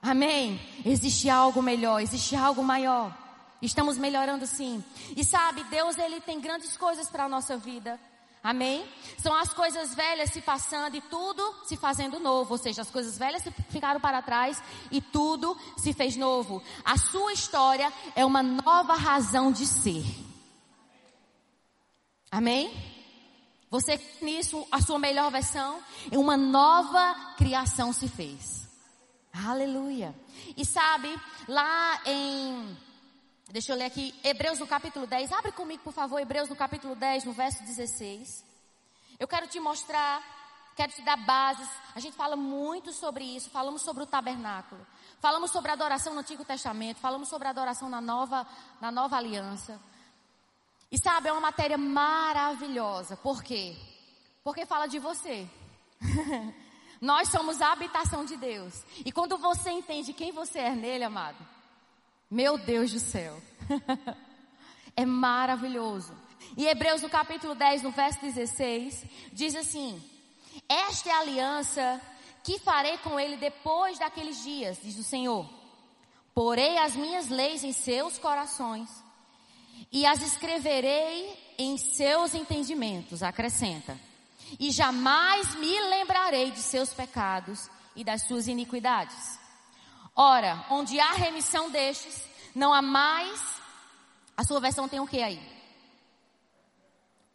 Amém? 0.00 0.60
Existe 0.84 1.28
algo 1.28 1.62
melhor, 1.62 2.00
existe 2.00 2.36
algo 2.36 2.62
maior. 2.62 3.25
Estamos 3.60 3.96
melhorando 3.96 4.46
sim. 4.46 4.84
E 5.16 5.24
sabe, 5.24 5.64
Deus 5.64 5.98
ele 5.98 6.20
tem 6.20 6.40
grandes 6.40 6.76
coisas 6.76 7.08
para 7.08 7.24
a 7.24 7.28
nossa 7.28 7.56
vida. 7.56 7.98
Amém? 8.42 8.86
São 9.18 9.34
as 9.34 9.52
coisas 9.52 9.92
velhas 9.94 10.30
se 10.30 10.40
passando 10.40 10.94
e 10.94 11.00
tudo 11.00 11.42
se 11.64 11.76
fazendo 11.76 12.20
novo. 12.20 12.52
Ou 12.52 12.58
seja, 12.58 12.82
as 12.82 12.90
coisas 12.90 13.18
velhas 13.18 13.42
ficaram 13.70 13.98
para 13.98 14.22
trás 14.22 14.62
e 14.90 15.00
tudo 15.00 15.58
se 15.76 15.92
fez 15.92 16.16
novo. 16.16 16.62
A 16.84 16.96
sua 16.96 17.32
história 17.32 17.92
é 18.14 18.24
uma 18.24 18.44
nova 18.44 18.94
razão 18.94 19.50
de 19.50 19.66
ser. 19.66 20.04
Amém? 22.30 22.72
Você 23.68 24.00
nisso, 24.22 24.64
a 24.70 24.80
sua 24.80 24.98
melhor 24.98 25.30
versão, 25.32 25.80
é 26.10 26.16
uma 26.16 26.36
nova 26.36 27.34
criação 27.36 27.92
se 27.92 28.06
fez. 28.06 28.68
Aleluia. 29.32 30.14
E 30.56 30.64
sabe, 30.64 31.20
lá 31.48 32.00
em 32.06 32.76
Deixa 33.48 33.72
eu 33.72 33.76
ler 33.76 33.84
aqui, 33.84 34.12
Hebreus 34.24 34.58
no 34.58 34.66
capítulo 34.66 35.06
10. 35.06 35.30
Abre 35.32 35.52
comigo, 35.52 35.82
por 35.82 35.92
favor, 35.92 36.18
Hebreus 36.18 36.48
no 36.48 36.56
capítulo 36.56 36.96
10, 36.96 37.24
no 37.24 37.32
verso 37.32 37.62
16. 37.62 38.44
Eu 39.20 39.28
quero 39.28 39.46
te 39.46 39.60
mostrar, 39.60 40.20
quero 40.74 40.92
te 40.92 41.00
dar 41.02 41.16
bases. 41.16 41.68
A 41.94 42.00
gente 42.00 42.16
fala 42.16 42.34
muito 42.34 42.92
sobre 42.92 43.24
isso. 43.24 43.48
Falamos 43.48 43.82
sobre 43.82 44.02
o 44.02 44.06
tabernáculo. 44.06 44.84
Falamos 45.20 45.52
sobre 45.52 45.70
a 45.70 45.74
adoração 45.74 46.12
no 46.12 46.20
Antigo 46.20 46.44
Testamento. 46.44 46.98
Falamos 46.98 47.28
sobre 47.28 47.46
a 47.46 47.50
adoração 47.50 47.88
na 47.88 48.00
nova, 48.00 48.44
na 48.80 48.90
nova 48.90 49.16
aliança. 49.16 49.80
E 50.90 50.98
sabe, 50.98 51.28
é 51.28 51.32
uma 51.32 51.40
matéria 51.40 51.78
maravilhosa. 51.78 53.16
Por 53.16 53.44
quê? 53.44 53.76
Porque 54.42 54.66
fala 54.66 54.88
de 54.88 54.98
você. 54.98 55.48
Nós 57.00 57.28
somos 57.28 57.62
a 57.62 57.70
habitação 57.70 58.24
de 58.24 58.36
Deus. 58.36 58.84
E 59.04 59.12
quando 59.12 59.38
você 59.38 59.70
entende 59.70 60.12
quem 60.12 60.32
você 60.32 60.58
é 60.58 60.74
nele, 60.74 61.04
amado, 61.04 61.55
meu 62.30 62.58
Deus 62.58 62.92
do 62.92 62.98
céu. 62.98 63.40
é 64.96 65.04
maravilhoso. 65.04 66.12
E 66.56 66.66
Hebreus 66.66 67.02
no 67.02 67.08
capítulo 67.08 67.54
10, 67.54 67.82
no 67.82 67.90
verso 67.90 68.20
16, 68.20 69.04
diz 69.32 69.54
assim: 69.54 70.02
Esta 70.68 71.08
é 71.08 71.12
a 71.12 71.20
aliança 71.20 72.00
que 72.42 72.58
farei 72.58 72.98
com 72.98 73.18
ele 73.18 73.36
depois 73.36 73.98
daqueles 73.98 74.42
dias, 74.42 74.78
diz 74.82 74.96
o 74.98 75.04
Senhor. 75.04 75.48
Porei 76.34 76.78
as 76.78 76.94
minhas 76.94 77.28
leis 77.28 77.64
em 77.64 77.72
seus 77.72 78.18
corações 78.18 78.88
e 79.90 80.04
as 80.04 80.22
escreverei 80.22 81.34
em 81.58 81.78
seus 81.78 82.34
entendimentos, 82.34 83.22
acrescenta. 83.22 83.98
E 84.60 84.70
jamais 84.70 85.54
me 85.56 85.80
lembrarei 85.88 86.50
de 86.50 86.60
seus 86.60 86.92
pecados 86.92 87.68
e 87.96 88.04
das 88.04 88.22
suas 88.22 88.46
iniquidades. 88.46 89.38
Ora, 90.16 90.64
onde 90.70 90.98
há 90.98 91.12
remissão 91.12 91.70
destes, 91.70 92.26
não 92.54 92.72
há 92.72 92.80
mais. 92.80 93.60
A 94.34 94.42
sua 94.44 94.58
versão 94.58 94.88
tem 94.88 94.98
o 94.98 95.06
que 95.06 95.22
aí? 95.22 95.40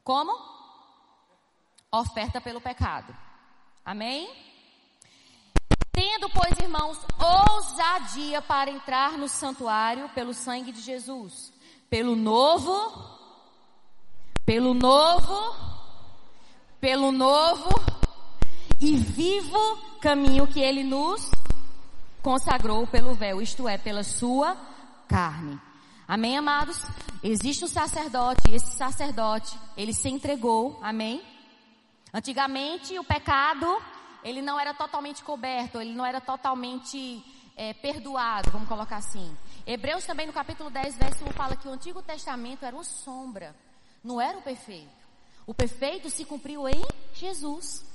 Como? 0.04 0.36
Oferta 1.92 2.42
pelo 2.42 2.60
pecado. 2.60 3.16
Amém? 3.86 4.28
Tendo, 5.92 6.28
pois, 6.32 6.58
irmãos, 6.60 6.98
ousadia 7.20 8.42
para 8.42 8.72
entrar 8.72 9.12
no 9.12 9.28
santuário 9.28 10.10
pelo 10.10 10.34
sangue 10.34 10.72
de 10.72 10.82
Jesus, 10.82 11.54
pelo 11.88 12.16
novo, 12.16 13.20
pelo 14.44 14.74
novo, 14.74 15.56
pelo 16.80 17.12
novo 17.12 17.70
e 18.80 18.96
vivo 18.96 19.78
caminho 20.02 20.48
que 20.48 20.60
ele 20.60 20.84
nos 20.84 21.30
consagrou 22.22 22.86
pelo 22.88 23.14
véu, 23.14 23.42
isto 23.42 23.68
é, 23.68 23.78
pela 23.78 24.04
sua 24.04 24.56
carne. 25.08 25.60
Amém, 26.08 26.38
amados? 26.38 26.84
Existe 27.24 27.66
um 27.66 27.68
sacerdote, 27.68 28.42
e 28.50 28.56
esse 28.56 28.76
sacerdote, 28.76 29.58
ele 29.78 29.94
se 29.94 30.10
entregou, 30.10 30.80
amém? 30.82 31.24
Antigamente, 32.14 32.98
o 33.00 33.04
pecado, 33.04 33.66
ele 34.24 34.42
não 34.42 34.60
era 34.60 34.74
totalmente 34.74 35.24
coberto, 35.24 35.80
ele 35.80 35.94
não 35.94 36.06
era 36.06 36.20
totalmente 36.20 37.24
é, 37.56 37.74
perdoado, 37.74 38.52
vamos 38.52 38.68
colocar 38.68 38.98
assim. 38.98 39.36
Hebreus 39.66 40.06
também 40.06 40.28
no 40.28 40.34
capítulo 40.34 40.70
10, 40.70 40.98
verso 40.98 41.24
1 41.24 41.34
fala 41.34 41.56
que 41.56 41.68
o 41.68 41.72
Antigo 41.72 42.02
Testamento 42.02 42.66
era 42.66 42.76
uma 42.76 42.84
sombra, 42.84 43.56
não 44.04 44.20
era 44.20 44.38
o 44.38 44.42
perfeito. 44.42 45.02
O 45.48 45.54
perfeito 45.54 46.10
se 46.10 46.26
cumpriu 46.26 46.68
em 46.68 46.84
Jesus. 47.14 47.86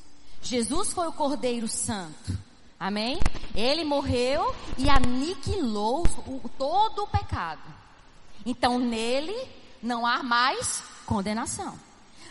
Jesus 0.42 0.92
foi 0.92 1.06
o 1.06 1.12
Cordeiro 1.12 1.68
Santo. 1.68 2.38
Amém? 2.78 3.18
Ele 3.54 3.84
morreu 3.84 4.54
e 4.76 4.88
aniquilou 4.88 6.06
o, 6.26 6.48
todo 6.58 7.04
o 7.04 7.06
pecado. 7.06 7.62
Então 8.44 8.78
nele 8.78 9.36
não 9.82 10.06
há 10.06 10.22
mais 10.22 10.82
condenação. 11.06 11.74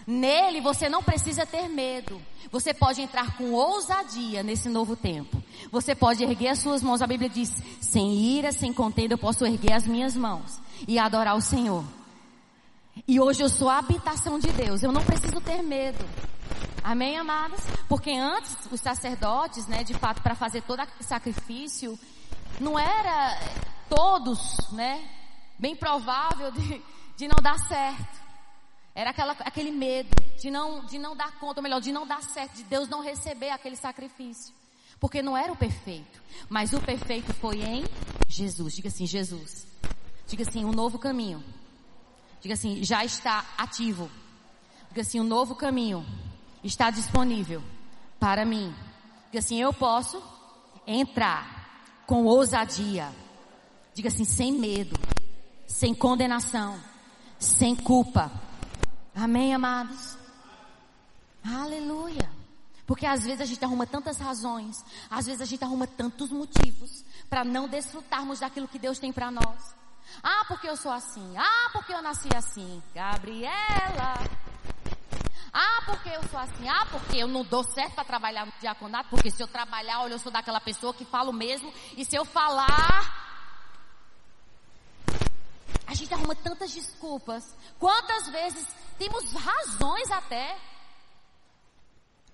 Nele 0.06 0.62
você 0.62 0.88
não 0.88 1.02
precisa 1.02 1.46
ter 1.46 1.68
medo. 1.68 2.22
Você 2.52 2.74
pode 2.74 3.02
entrar 3.02 3.36
com 3.36 3.52
ousadia 3.54 4.44
nesse 4.44 4.70
novo 4.70 4.96
tempo. 4.96 5.42
Você 5.72 5.96
pode 5.96 6.24
erguer 6.24 6.50
as 6.50 6.60
suas 6.60 6.84
mãos. 6.84 7.02
A 7.02 7.08
Bíblia 7.08 7.30
diz: 7.30 7.52
sem 7.82 8.14
ira, 8.14 8.52
sem 8.52 8.72
contenda, 8.72 9.16
eu 9.16 9.18
posso 9.18 9.46
erguer 9.46 9.74
as 9.74 9.88
minhas 9.88 10.16
mãos 10.16 10.62
e 10.88 11.00
adorar 11.00 11.36
o 11.36 11.42
Senhor. 11.42 11.84
E 13.08 13.20
hoje 13.20 13.42
eu 13.42 13.50
sou 13.50 13.68
a 13.68 13.80
habitação 13.80 14.38
de 14.38 14.52
Deus. 14.52 14.84
Eu 14.84 14.92
não 14.92 15.04
preciso 15.04 15.42
ter 15.42 15.64
medo. 15.64 16.06
Amém, 16.84 17.18
amados? 17.18 17.60
Porque 17.90 18.12
antes 18.12 18.56
os 18.72 18.80
sacerdotes, 18.80 19.66
né, 19.66 19.84
de 19.84 19.94
fato, 19.96 20.22
para 20.22 20.36
fazer 20.36 20.62
todo 20.62 20.82
sacrifício, 21.02 21.98
não 22.60 22.78
era 22.78 23.40
todos, 23.90 24.56
né, 24.72 25.04
bem 25.58 25.76
provável 25.76 26.52
de, 26.52 26.82
de 27.18 27.28
não 27.28 27.42
dar 27.42 27.58
certo. 27.58 28.24
Era 28.94 29.10
aquela, 29.10 29.34
aquele 29.40 29.72
medo 29.72 30.16
de 30.40 30.52
não, 30.52 30.86
de 30.86 31.00
não 31.00 31.16
dar 31.16 31.40
conta, 31.40 31.60
ou 31.60 31.64
melhor, 31.64 31.82
de 31.82 31.92
não 31.92 32.06
dar 32.06 32.22
certo, 32.22 32.56
de 32.56 32.64
Deus 32.64 32.88
não 32.88 33.02
receber 33.02 33.50
aquele 33.50 33.76
sacrifício. 33.76 34.54
Porque 35.00 35.22
não 35.22 35.36
era 35.36 35.52
o 35.52 35.56
perfeito. 35.56 36.22
Mas 36.48 36.72
o 36.72 36.80
perfeito 36.80 37.34
foi 37.34 37.62
em 37.62 37.84
Jesus. 38.28 38.76
Diga 38.76 38.88
assim, 38.88 39.06
Jesus. 39.06 39.68
Diga 40.28 40.44
assim, 40.44 40.64
um 40.64 40.72
novo 40.72 40.98
caminho. 40.98 41.44
Diga 42.42 42.54
assim, 42.54 42.84
já 42.84 43.04
está 43.04 43.44
ativo. 43.58 44.10
Diga 44.90 45.02
assim, 45.02 45.20
um 45.20 45.24
novo 45.26 45.56
caminho 45.56 46.06
está 46.68 46.90
disponível 46.90 47.64
para 48.20 48.46
mim. 48.46 48.74
Diga 49.28 49.40
assim, 49.40 49.60
eu 49.60 49.74
posso 49.74 50.22
entrar 50.88 51.84
com 52.08 52.26
ousadia. 52.26 53.12
Diga 53.94 54.10
assim, 54.10 54.26
sem 54.26 54.52
medo, 54.52 55.00
sem 55.68 55.94
condenação, 55.94 56.80
sem 57.40 57.76
culpa. 57.76 58.32
Amém, 59.14 59.54
amados? 59.54 60.18
Aleluia. 61.44 62.30
Porque 62.86 63.06
às 63.06 63.24
vezes 63.24 63.42
a 63.42 63.46
gente 63.46 63.64
arruma 63.64 63.88
tantas 63.88 64.18
razões, 64.20 64.84
às 65.10 65.26
vezes 65.26 65.42
a 65.42 65.46
gente 65.46 65.64
arruma 65.64 65.88
tantos 65.88 66.30
motivos 66.30 67.04
para 67.30 67.44
não 67.44 67.68
desfrutarmos 67.68 68.40
daquilo 68.40 68.68
que 68.68 68.78
Deus 68.78 69.00
tem 69.00 69.12
para 69.12 69.32
nós. 69.32 69.76
Ah, 70.22 70.46
porque 70.48 70.70
eu 70.70 70.78
sou 70.78 70.92
assim. 70.92 71.36
Ah, 71.36 71.70
porque 71.74 71.94
eu 71.94 72.02
nasci 72.02 72.30
assim. 72.36 72.82
Gabriela. 72.94 74.16
Ah, 75.58 75.82
porque 75.86 76.10
eu 76.10 76.22
sou 76.28 76.38
assim. 76.38 76.68
Ah, 76.68 76.86
porque 76.92 77.16
eu 77.16 77.30
não 77.30 77.42
dou 77.46 77.64
certo 77.64 77.96
para 77.96 78.04
trabalhar 78.04 78.46
no 78.46 78.52
diaconato. 78.60 79.10
Porque 79.10 79.32
se 79.32 79.42
eu 79.42 79.48
trabalhar, 79.48 80.02
olha, 80.02 80.12
eu 80.12 80.20
sou 80.20 80.30
daquela 80.30 80.60
pessoa 80.60 80.94
que 80.94 81.06
falo 81.06 81.32
mesmo. 81.32 81.74
E 81.96 82.04
se 82.04 82.14
eu 82.14 82.26
falar. 82.26 83.24
A 85.88 85.94
gente 85.94 86.14
arruma 86.14 86.36
tantas 86.36 86.74
desculpas. 86.74 87.56
Quantas 87.80 88.28
vezes 88.28 88.68
temos 88.98 89.32
razões 89.32 90.12
até 90.12 90.58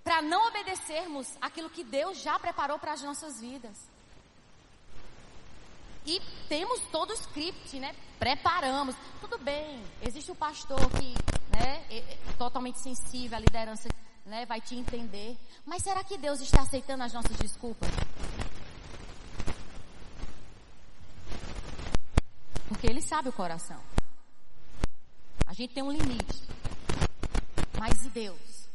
para 0.03 0.19
não 0.23 0.47
obedecermos 0.47 1.37
aquilo 1.39 1.69
que 1.69 1.83
Deus 1.83 2.23
já 2.23 2.39
preparou 2.39 2.79
para 2.79 2.93
as 2.93 3.03
nossas 3.03 3.39
vidas. 3.39 3.77
E 6.05 6.20
temos 6.50 6.81
todo 6.91 7.12
o 7.12 7.13
script, 7.13 7.79
né? 7.79 7.96
Preparamos. 8.17 8.96
Tudo 9.20 9.38
bem, 9.38 9.84
existe 10.01 10.31
o 10.31 10.36
pastor 10.36 10.79
que 10.91 11.13
né, 11.51 11.86
é, 11.89 11.98
é 11.98 12.17
totalmente 12.38 12.79
sensível 12.79 13.38
à 13.38 13.39
liderança, 13.39 13.88
né, 14.25 14.46
vai 14.46 14.60
te 14.60 14.75
entender. 14.75 15.38
Mas 15.65 15.84
será 15.84 16.03
que 16.03 16.17
Deus 16.17 16.41
está 16.41 16.62
aceitando 16.62 17.03
as 17.03 17.13
nossas 17.13 17.38
desculpas? 17.38 17.89
Porque 22.67 22.88
Ele 22.88 23.01
sabe 23.01 23.29
o 23.29 23.34
coração. 23.34 23.79
A 25.46 25.53
gente 25.53 25.74
tem 25.74 25.84
um 25.84 25.91
limite. 25.91 26.41
Mas 27.77 28.05
e 28.05 28.10
Deus? 28.10 28.67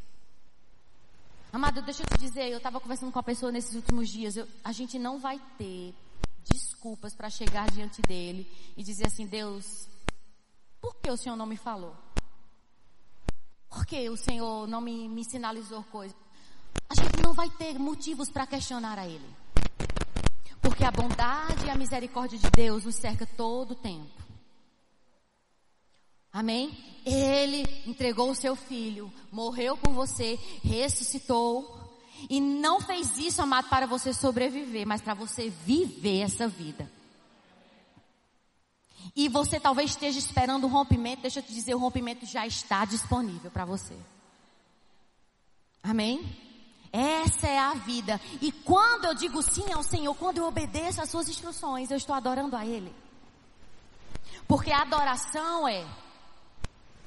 Amado, 1.52 1.80
deixa 1.83 2.02
eu 2.02 2.06
te 2.06 2.18
dizer, 2.18 2.50
eu 2.50 2.59
estava 2.59 2.78
conversando 2.78 3.11
com 3.11 3.18
a 3.18 3.23
pessoa 3.23 3.50
nesses 3.50 3.75
últimos 3.75 4.09
dias, 4.09 4.37
eu, 4.37 4.47
a 4.62 4.73
gente 4.73 4.99
não 4.99 5.18
vai 5.18 5.40
ter 5.56 5.95
desculpas 6.76 7.14
para 7.14 7.30
chegar 7.30 7.71
diante 7.71 8.02
dele 8.02 8.47
e 8.76 8.83
dizer 8.83 9.06
assim: 9.06 9.26
Deus, 9.26 9.88
por 10.80 10.95
que 10.97 11.11
o 11.11 11.16
Senhor 11.16 11.37
não 11.37 11.47
me 11.47 11.56
falou? 11.56 11.97
Por 13.71 13.87
que 13.87 14.09
o 14.11 14.16
Senhor 14.16 14.66
não 14.68 14.80
me, 14.80 15.09
me 15.09 15.25
sinalizou 15.25 15.83
coisas? 15.85 16.16
A 16.88 16.95
gente 16.95 17.23
não 17.23 17.33
vai 17.33 17.49
ter 17.50 17.78
motivos 17.78 18.30
para 18.30 18.47
questionar 18.47 18.99
a 18.99 19.09
Ele. 19.09 19.37
Porque 20.61 20.85
a 20.85 20.90
bondade 20.90 21.66
e 21.66 21.71
a 21.71 21.76
misericórdia 21.76 22.38
de 22.38 22.50
Deus 22.50 22.85
nos 22.85 22.97
cerca 22.97 23.26
todo 23.26 23.73
o 23.73 23.76
tempo. 23.76 24.11
Amém? 26.33 26.76
Ele 27.06 27.64
entregou 27.87 28.30
o 28.30 28.35
seu 28.35 28.54
filho, 28.54 29.11
morreu 29.33 29.76
por 29.76 29.92
você, 29.92 30.38
ressuscitou. 30.62 31.86
E 32.28 32.40
não 32.40 32.80
fez 32.80 33.18
isso, 33.18 33.42
amado, 33.42 33.68
para 33.68 33.87
você 33.87 34.12
sobreviver, 34.12 34.87
mas 34.87 35.00
para 35.00 35.14
você 35.14 35.50
viver 35.50 36.20
essa 36.20 36.49
vida. 36.49 36.90
E 39.14 39.28
você 39.28 39.61
talvez 39.61 39.90
esteja 39.90 40.18
esperando 40.18 40.66
um 40.66 40.70
rompimento, 40.70 41.23
deixa 41.23 41.38
eu 41.38 41.42
te 41.42 41.52
dizer, 41.52 41.75
o 41.75 41.78
rompimento 41.78 42.26
já 42.26 42.46
está 42.46 42.85
disponível 42.85 43.50
para 43.50 43.64
você. 43.64 43.96
Amém? 45.82 46.37
Essa 46.92 47.46
é 47.46 47.58
a 47.58 47.75
vida. 47.75 48.20
E 48.40 48.50
quando 48.50 49.04
eu 49.04 49.14
digo 49.14 49.42
sim 49.42 49.73
ao 49.73 49.82
Senhor, 49.82 50.14
quando 50.14 50.38
eu 50.38 50.46
obedeço 50.46 51.00
às 51.00 51.11
suas 51.11 51.28
instruções, 51.28 51.90
eu 51.90 51.96
estou 51.96 52.14
adorando 52.14 52.56
a 52.56 52.64
Ele. 52.64 52.92
Porque 54.49 54.73
a 54.73 54.82
adoração 54.82 55.68
é 55.68 55.87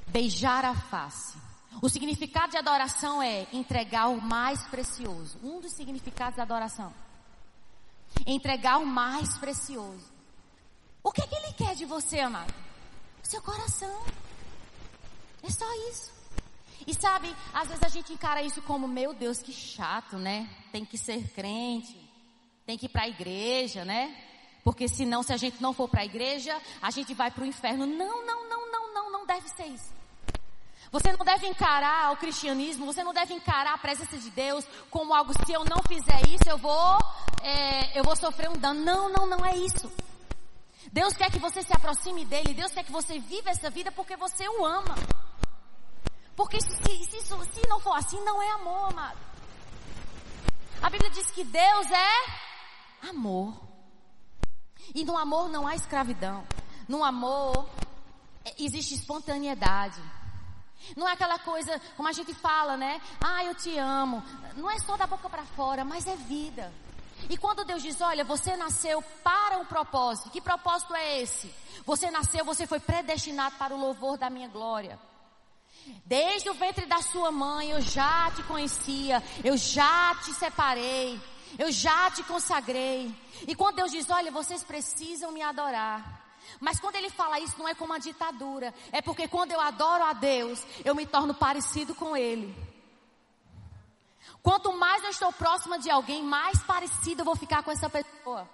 beijar 0.08 0.66
a 0.66 0.76
face. 0.76 1.38
O 1.82 1.88
significado 1.88 2.52
de 2.52 2.58
adoração 2.58 3.22
é 3.22 3.48
entregar 3.54 4.08
o 4.10 4.22
mais 4.22 4.62
precioso. 4.68 5.38
Um 5.44 5.62
dos 5.62 5.74
significados 5.74 6.38
da 6.38 6.44
adoração. 6.44 6.94
Entregar 8.26 8.80
o 8.80 8.86
mais 8.86 9.38
precioso. 9.38 10.12
O 11.04 11.12
que 11.12 11.22
é 11.22 11.28
que 11.28 11.36
ele 11.36 11.54
quer 11.54 11.76
de 11.76 11.86
você, 11.86 12.20
amado? 12.20 12.54
O 13.24 13.28
seu 13.28 13.42
coração. 13.42 14.04
É 15.42 15.50
só 15.50 15.66
isso. 15.90 16.12
E 16.86 16.94
sabe, 16.94 17.34
às 17.54 17.68
vezes 17.68 17.84
a 17.84 17.90
gente 17.90 18.12
encara 18.12 18.42
isso 18.42 18.62
como, 18.62 18.88
meu 18.88 19.14
Deus, 19.14 19.40
que 19.40 19.54
chato, 19.54 20.18
né? 20.18 20.50
Tem 20.72 20.84
que 20.84 20.98
ser 20.98 21.30
crente, 21.30 21.96
tem 22.66 22.78
que 22.78 22.88
ir 22.88 22.90
para 22.90 23.04
a 23.04 23.08
igreja, 23.08 23.86
né? 23.86 24.16
Porque 24.64 24.88
senão, 24.88 25.24
se 25.24 25.32
a 25.32 25.38
gente 25.38 25.62
não 25.62 25.74
for 25.74 25.88
para 25.88 26.02
a 26.02 26.06
igreja, 26.06 26.60
a 26.82 26.92
gente 26.92 27.14
vai 27.14 27.32
para 27.32 27.44
o 27.44 27.48
inferno. 27.48 27.86
Não, 27.86 28.26
não, 28.26 28.50
não, 28.50 28.72
não, 28.72 28.94
não, 28.94 29.12
não 29.12 29.26
deve 29.26 29.48
ser 29.50 29.68
isso. 29.68 29.99
Você 30.92 31.12
não 31.12 31.24
deve 31.24 31.48
encarar 31.48 32.12
o 32.12 32.18
cristianismo, 32.18 32.86
você 32.86 33.04
não 33.04 33.14
deve 33.14 33.34
encarar 33.34 33.74
a 33.74 33.78
presença 33.78 34.18
de 34.18 34.30
Deus 34.32 34.66
como 34.90 35.14
algo, 35.14 35.34
se 35.46 35.52
eu 35.52 35.64
não 35.66 35.84
fizer 35.88 36.28
isso, 36.28 36.50
eu 36.50 36.58
vou, 36.58 36.98
é, 37.44 38.00
eu 38.00 38.04
vou 38.04 38.16
sofrer 38.16 38.50
um 38.50 38.58
dano. 38.58 38.84
Não, 38.84 39.10
não, 39.10 39.28
não 39.28 39.46
é 39.46 39.56
isso. 39.56 39.92
Deus 40.92 41.14
quer 41.14 41.30
que 41.32 41.38
você 41.38 41.62
se 41.62 41.74
aproxime 41.74 42.26
dele, 42.26 42.54
Deus 42.56 42.72
quer 42.72 42.84
que 42.84 42.92
você 42.92 43.20
viva 43.20 43.52
essa 43.52 43.70
vida 43.70 43.92
porque 43.92 44.16
você 44.16 44.48
o 44.50 44.66
ama. 44.66 44.96
Porque 46.36 46.60
se, 46.60 47.06
se, 47.06 47.22
se 47.22 47.68
não 47.68 47.80
for 47.80 47.96
assim, 47.96 48.20
não 48.22 48.42
é 48.42 48.50
amor, 48.52 48.90
amado. 48.90 49.20
A 50.82 50.90
Bíblia 50.90 51.12
diz 51.12 51.30
que 51.32 51.44
Deus 51.44 51.92
é 51.92 53.10
amor. 53.10 53.54
E 54.96 55.04
no 55.04 55.18
amor 55.18 55.50
não 55.50 55.68
há 55.68 55.76
escravidão. 55.76 56.44
No 56.88 57.04
amor 57.04 57.70
é, 58.44 58.56
existe 58.58 58.96
espontaneidade. 58.96 60.02
Não 60.96 61.08
é 61.08 61.14
aquela 61.14 61.40
coisa, 61.40 61.80
como 61.96 62.08
a 62.08 62.12
gente 62.12 62.34
fala, 62.34 62.78
né? 62.78 63.02
Ah, 63.20 63.44
eu 63.44 63.56
te 63.56 63.78
amo. 63.78 64.24
Não 64.56 64.70
é 64.70 64.80
só 64.80 64.98
da 64.98 65.08
boca 65.08 65.30
para 65.30 65.44
fora, 65.44 65.84
mas 65.84 66.08
é 66.08 66.16
vida. 66.16 66.72
E 67.30 67.38
quando 67.38 67.66
Deus 67.66 67.82
diz, 67.82 68.00
olha, 68.02 68.24
você 68.24 68.56
nasceu 68.56 69.02
para 69.24 69.58
um 69.58 69.66
propósito. 69.66 70.30
Que 70.30 70.40
propósito 70.40 70.96
é 70.96 71.22
esse? 71.22 71.54
Você 71.86 72.10
nasceu, 72.10 72.46
você 72.46 72.66
foi 72.66 72.80
predestinado 72.80 73.56
para 73.56 73.74
o 73.74 73.80
louvor 73.80 74.18
da 74.18 74.30
minha 74.30 74.48
glória. 74.48 75.00
Desde 76.06 76.50
o 76.50 76.54
ventre 76.54 76.86
da 76.86 77.02
sua 77.02 77.32
mãe 77.32 77.72
eu 77.72 77.82
já 77.82 78.32
te 78.32 78.44
conhecia, 78.44 79.24
eu 79.44 79.58
já 79.58 80.16
te 80.24 80.34
separei, 80.34 81.20
eu 81.58 81.72
já 81.72 82.12
te 82.12 82.22
consagrei. 82.24 83.16
E 83.48 83.56
quando 83.56 83.78
Deus 83.78 83.92
diz, 83.92 84.10
olha, 84.10 84.32
vocês 84.32 84.64
precisam 84.64 85.32
me 85.32 85.42
adorar. 85.42 86.19
Mas 86.60 86.80
quando 86.80 86.96
ele 86.96 87.10
fala 87.10 87.40
isso, 87.40 87.58
não 87.58 87.68
é 87.68 87.76
como 87.76 87.94
uma 87.94 88.00
ditadura. 88.00 88.74
É 88.92 89.02
porque 89.02 89.28
quando 89.28 89.52
eu 89.52 89.60
adoro 89.60 90.04
a 90.04 90.14
Deus, 90.14 90.66
eu 90.84 90.96
me 90.96 91.06
torno 91.06 91.34
parecido 91.34 91.94
com 91.96 92.16
Ele. 92.16 92.56
Quanto 94.42 94.72
mais 94.74 95.04
eu 95.04 95.10
estou 95.10 95.34
próxima 95.34 95.78
de 95.80 95.90
alguém, 95.90 96.24
mais 96.24 96.60
parecido 96.64 97.22
eu 97.22 97.26
vou 97.26 97.36
ficar 97.36 97.62
com 97.64 97.72
essa 97.72 97.90
pessoa. 97.90 98.48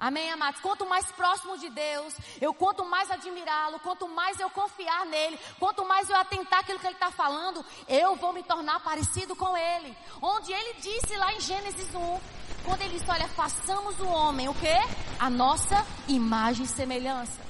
Amém, 0.00 0.30
amados? 0.30 0.60
Quanto 0.60 0.86
mais 0.86 1.10
próximo 1.10 1.58
de 1.58 1.68
Deus, 1.70 2.14
eu 2.40 2.54
quanto 2.54 2.84
mais 2.84 3.10
admirá-lo, 3.10 3.80
quanto 3.80 4.06
mais 4.06 4.38
eu 4.38 4.48
confiar 4.48 5.04
nele, 5.06 5.36
quanto 5.58 5.84
mais 5.84 6.08
eu 6.08 6.14
atentar 6.14 6.60
aquilo 6.60 6.78
que 6.78 6.86
ele 6.86 6.94
está 6.94 7.10
falando, 7.10 7.64
eu 7.88 8.14
vou 8.14 8.32
me 8.32 8.44
tornar 8.44 8.78
parecido 8.78 9.34
com 9.34 9.56
ele. 9.56 9.96
Onde 10.22 10.52
ele 10.52 10.74
disse 10.74 11.16
lá 11.16 11.34
em 11.34 11.40
Gênesis 11.40 11.92
1, 11.92 12.20
quando 12.64 12.82
ele 12.82 12.96
disse, 12.96 13.10
olha, 13.10 13.26
façamos 13.28 13.98
o 13.98 14.06
homem, 14.06 14.48
o 14.48 14.54
quê? 14.54 14.76
A 15.18 15.28
nossa 15.28 15.84
imagem 16.06 16.64
e 16.64 16.68
semelhança. 16.68 17.40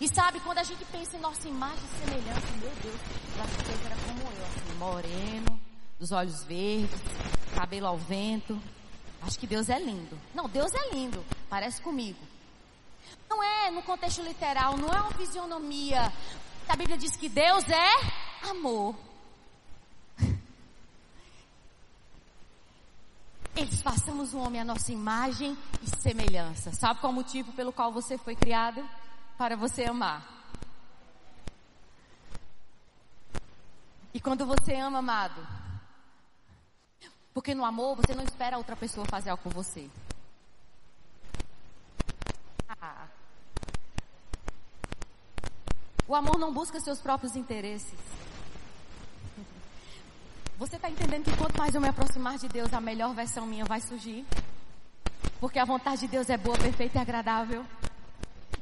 E 0.00 0.06
sabe, 0.06 0.38
quando 0.38 0.58
a 0.58 0.62
gente 0.62 0.84
pensa 0.84 1.16
em 1.16 1.20
nossa 1.20 1.48
imagem 1.48 1.82
e 1.82 2.04
semelhança, 2.04 2.46
meu 2.60 2.70
Deus, 2.80 3.00
eu 3.36 3.42
acho 3.42 3.56
que 3.56 3.62
Deus 3.64 3.84
era 3.84 3.96
como 3.96 4.20
eu, 4.20 4.46
assim, 4.46 4.78
moreno, 4.78 5.60
dos 5.98 6.12
olhos 6.12 6.44
verdes, 6.44 7.00
cabelo 7.56 7.88
ao 7.88 7.98
vento. 7.98 8.56
Acho 9.22 9.38
que 9.38 9.46
Deus 9.46 9.68
é 9.68 9.78
lindo. 9.78 10.18
Não, 10.34 10.48
Deus 10.48 10.72
é 10.74 10.90
lindo. 10.94 11.24
Parece 11.48 11.80
comigo. 11.82 12.18
Não 13.28 13.42
é 13.42 13.70
no 13.70 13.82
contexto 13.82 14.22
literal, 14.22 14.76
não 14.76 14.88
é 14.88 15.00
uma 15.00 15.12
fisionomia. 15.12 16.12
A 16.68 16.76
Bíblia 16.76 16.96
diz 16.98 17.16
que 17.16 17.28
Deus 17.28 17.64
é 17.68 18.48
amor. 18.48 18.94
Eles 23.56 23.82
façamos 23.82 24.32
o 24.34 24.38
homem 24.38 24.60
a 24.60 24.64
nossa 24.64 24.92
imagem 24.92 25.56
e 25.82 25.86
semelhança. 26.00 26.72
Sabe 26.72 27.00
qual 27.00 27.12
o 27.12 27.14
motivo 27.14 27.52
pelo 27.52 27.72
qual 27.72 27.92
você 27.92 28.16
foi 28.16 28.36
criado? 28.36 28.88
Para 29.36 29.56
você 29.56 29.84
amar. 29.84 30.38
E 34.12 34.20
quando 34.20 34.46
você 34.46 34.74
ama, 34.74 34.98
amado, 34.98 35.46
porque 37.38 37.54
no 37.54 37.64
amor 37.64 37.94
você 37.94 38.16
não 38.16 38.24
espera 38.24 38.58
outra 38.58 38.74
pessoa 38.74 39.06
fazer 39.06 39.30
algo 39.30 39.44
por 39.44 39.52
você. 39.52 39.88
Ah. 42.68 43.06
O 46.08 46.16
amor 46.16 46.36
não 46.36 46.52
busca 46.52 46.80
seus 46.80 47.00
próprios 47.00 47.36
interesses. 47.36 47.96
Você 50.56 50.74
está 50.74 50.90
entendendo 50.90 51.30
que 51.30 51.36
quanto 51.36 51.56
mais 51.56 51.72
eu 51.76 51.80
me 51.80 51.86
aproximar 51.86 52.38
de 52.38 52.48
Deus, 52.48 52.74
a 52.74 52.80
melhor 52.80 53.14
versão 53.14 53.46
minha 53.46 53.64
vai 53.64 53.80
surgir? 53.82 54.26
Porque 55.38 55.60
a 55.60 55.64
vontade 55.64 56.00
de 56.00 56.08
Deus 56.08 56.28
é 56.28 56.36
boa, 56.36 56.58
perfeita 56.58 56.98
e 56.98 57.00
agradável. 57.00 57.64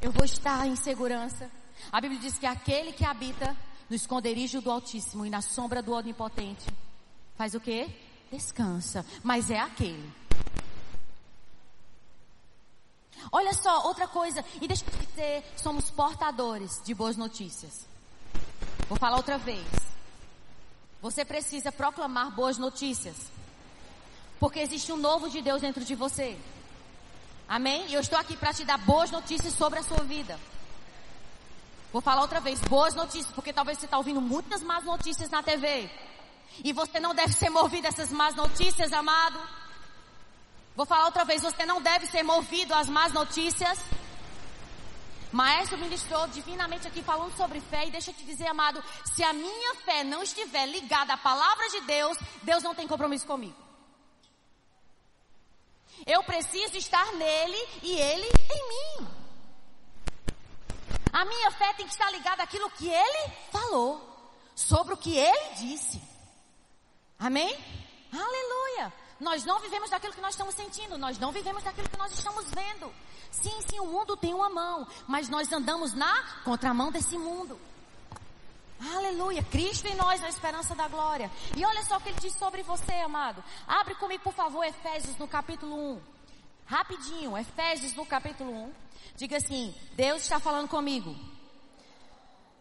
Eu 0.03 0.13
vou 0.13 0.27
estar 0.27 0.67
em 0.67 0.77
segurança. 0.77 1.51
A 1.91 1.99
Bíblia 1.99 2.21
diz 2.21 2.37
que 2.37 2.45
aquele 2.45 2.93
que 2.93 3.07
habita 3.07 3.57
no 3.89 3.97
esconderijo 3.97 4.61
do 4.61 4.71
Altíssimo 4.71 5.25
e 5.25 5.31
na 5.31 5.41
sombra 5.41 5.81
do 5.81 5.95
Onipotente 5.95 6.67
faz 7.39 7.55
o 7.55 7.61
quê? 7.61 7.89
Descansa, 8.31 9.05
mas 9.23 9.51
é 9.51 9.59
aquele. 9.59 10.13
Olha 13.33 13.53
só, 13.53 13.87
outra 13.87 14.07
coisa, 14.07 14.45
e 14.61 14.69
deixa 14.69 14.85
eu 14.85 15.07
dizer, 15.07 15.45
somos 15.57 15.91
portadores 15.91 16.81
de 16.85 16.95
boas 16.95 17.17
notícias. 17.17 17.87
Vou 18.89 18.99
falar 18.99 19.17
outra 19.17 19.37
vez. 19.37 19.67
Você 21.03 21.25
precisa 21.25 21.73
proclamar 21.73 22.35
boas 22.35 22.59
notícias. 22.59 23.17
Porque 24.39 24.61
existe 24.61 24.93
um 24.93 24.97
novo 24.97 25.29
de 25.29 25.41
Deus 25.41 25.63
dentro 25.63 25.85
de 25.85 25.95
você. 25.95 26.39
Amém? 27.49 27.87
E 27.89 27.95
eu 27.95 28.01
estou 28.01 28.19
aqui 28.19 28.37
para 28.37 28.53
te 28.53 28.65
dar 28.65 28.79
boas 28.79 29.11
notícias 29.11 29.55
sobre 29.55 29.79
a 29.79 29.83
sua 29.83 30.03
vida. 30.05 30.39
Vou 31.93 32.03
falar 32.03 32.23
outra 32.23 32.41
vez, 32.41 32.61
boas 32.63 32.95
notícias, 32.95 33.33
porque 33.35 33.53
talvez 33.53 33.79
você 33.79 33.87
está 33.87 33.97
ouvindo 33.97 34.21
muitas 34.21 34.63
más 34.63 34.85
notícias 34.85 35.31
na 35.31 35.43
TV. 35.43 35.89
E 36.65 36.73
você 36.73 36.99
não 37.01 37.15
deve 37.15 37.33
ser 37.33 37.51
movido 37.51 37.87
a 37.87 37.91
essas 37.91 38.11
más 38.11 38.35
notícias, 38.35 38.93
amado. 38.93 39.39
Vou 40.75 40.85
falar 40.85 41.07
outra 41.07 41.25
vez, 41.25 41.43
você 41.43 41.65
não 41.65 41.81
deve 41.81 42.07
ser 42.07 42.23
movido 42.23 42.75
às 42.75 42.89
más 42.89 43.13
notícias. 43.13 43.79
Maestro 45.33 45.79
ministrou 45.79 46.27
divinamente 46.29 46.87
aqui 46.87 47.03
falando 47.03 47.37
sobre 47.37 47.61
fé 47.61 47.87
e 47.87 47.91
deixa 47.91 48.11
eu 48.11 48.15
te 48.15 48.25
dizer, 48.25 48.47
amado, 48.47 48.83
se 49.15 49.23
a 49.23 49.33
minha 49.33 49.75
fé 49.77 50.05
não 50.05 50.23
estiver 50.23 50.67
ligada 50.67 51.15
à 51.15 51.17
palavra 51.17 51.69
de 51.69 51.81
Deus, 51.83 52.17
Deus 52.43 52.63
não 52.63 52.75
tem 52.75 52.87
compromisso 52.87 53.27
comigo. 53.27 53.57
Eu 56.07 56.23
preciso 56.25 56.77
estar 56.77 57.13
nele 57.15 57.69
e 57.83 57.93
ele 57.93 58.27
em 58.27 58.69
mim. 58.69 59.09
A 61.13 61.25
minha 61.25 61.51
fé 61.53 61.73
tem 61.73 61.87
que 61.87 61.93
estar 61.93 62.11
ligada 62.11 62.43
àquilo 62.43 62.71
que 62.71 62.89
ele 62.89 63.33
falou, 63.51 64.31
sobre 64.55 64.93
o 64.93 64.97
que 64.99 65.17
ele 65.17 65.55
disse. 65.55 66.01
Amém? 67.19 67.57
Aleluia. 68.13 68.93
Nós 69.19 69.45
não 69.45 69.59
vivemos 69.61 69.91
daquilo 69.91 70.13
que 70.13 70.21
nós 70.21 70.35
estamos 70.35 70.55
sentindo, 70.55 70.99
nós 70.99 71.19
não 71.19 71.33
vivemos 71.33 71.63
daquilo 71.63 71.89
que 71.89 71.97
nós 71.97 72.13
estamos 72.13 72.45
vendo. 72.51 72.93
Sim, 73.31 73.55
sim, 73.69 73.81
o 73.81 73.87
mundo 73.87 74.17
tem 74.17 74.35
uma 74.35 74.51
mão, 74.51 74.87
mas 75.07 75.29
nós 75.29 75.51
andamos 75.53 75.95
na 75.95 76.23
contramão 76.45 76.93
desse 76.93 77.17
mundo. 77.17 77.59
Aleluia, 78.95 79.43
Cristo 79.43 79.87
em 79.87 79.95
nós, 79.95 80.23
a 80.23 80.29
esperança 80.29 80.75
da 80.75 80.87
glória. 80.87 81.31
E 81.57 81.65
olha 81.65 81.83
só 81.85 81.97
o 81.97 82.01
que 82.01 82.11
ele 82.11 82.21
diz 82.21 82.35
sobre 82.35 82.63
você, 82.63 82.93
amado. 82.93 83.43
Abre 83.67 83.95
comigo, 83.95 84.23
por 84.23 84.35
favor, 84.35 84.65
Efésios 84.65 85.17
no 85.17 85.27
capítulo 85.27 85.95
1. 85.95 86.01
Rapidinho, 86.67 87.39
Efésios 87.39 87.95
no 87.95 88.05
capítulo 88.05 88.53
1. 88.53 88.73
Diga 89.17 89.39
assim: 89.39 89.75
Deus 89.95 90.23
está 90.23 90.39
falando 90.39 90.69
comigo. 90.69 91.17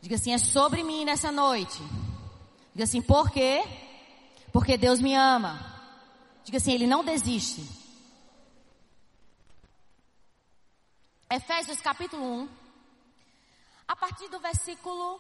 Diga 0.02 0.16
assim: 0.16 0.34
é 0.34 0.38
sobre 0.38 0.84
mim 0.84 1.04
nessa 1.04 1.32
noite. 1.32 1.82
Diga 2.74 2.86
assim: 2.86 3.02
por 3.02 3.30
quê? 3.30 3.64
Porque 4.56 4.78
Deus 4.78 5.02
me 5.02 5.14
ama. 5.14 5.60
Diga 6.46 6.60
assim: 6.60 6.72
Ele 6.72 6.88
não 6.88 7.04
desiste. 7.04 7.62
Efésios 11.30 11.82
capítulo 11.82 12.24
1, 12.24 12.50
a 13.86 13.98
partir 13.98 14.30
do 14.30 14.40
versículo 14.40 15.20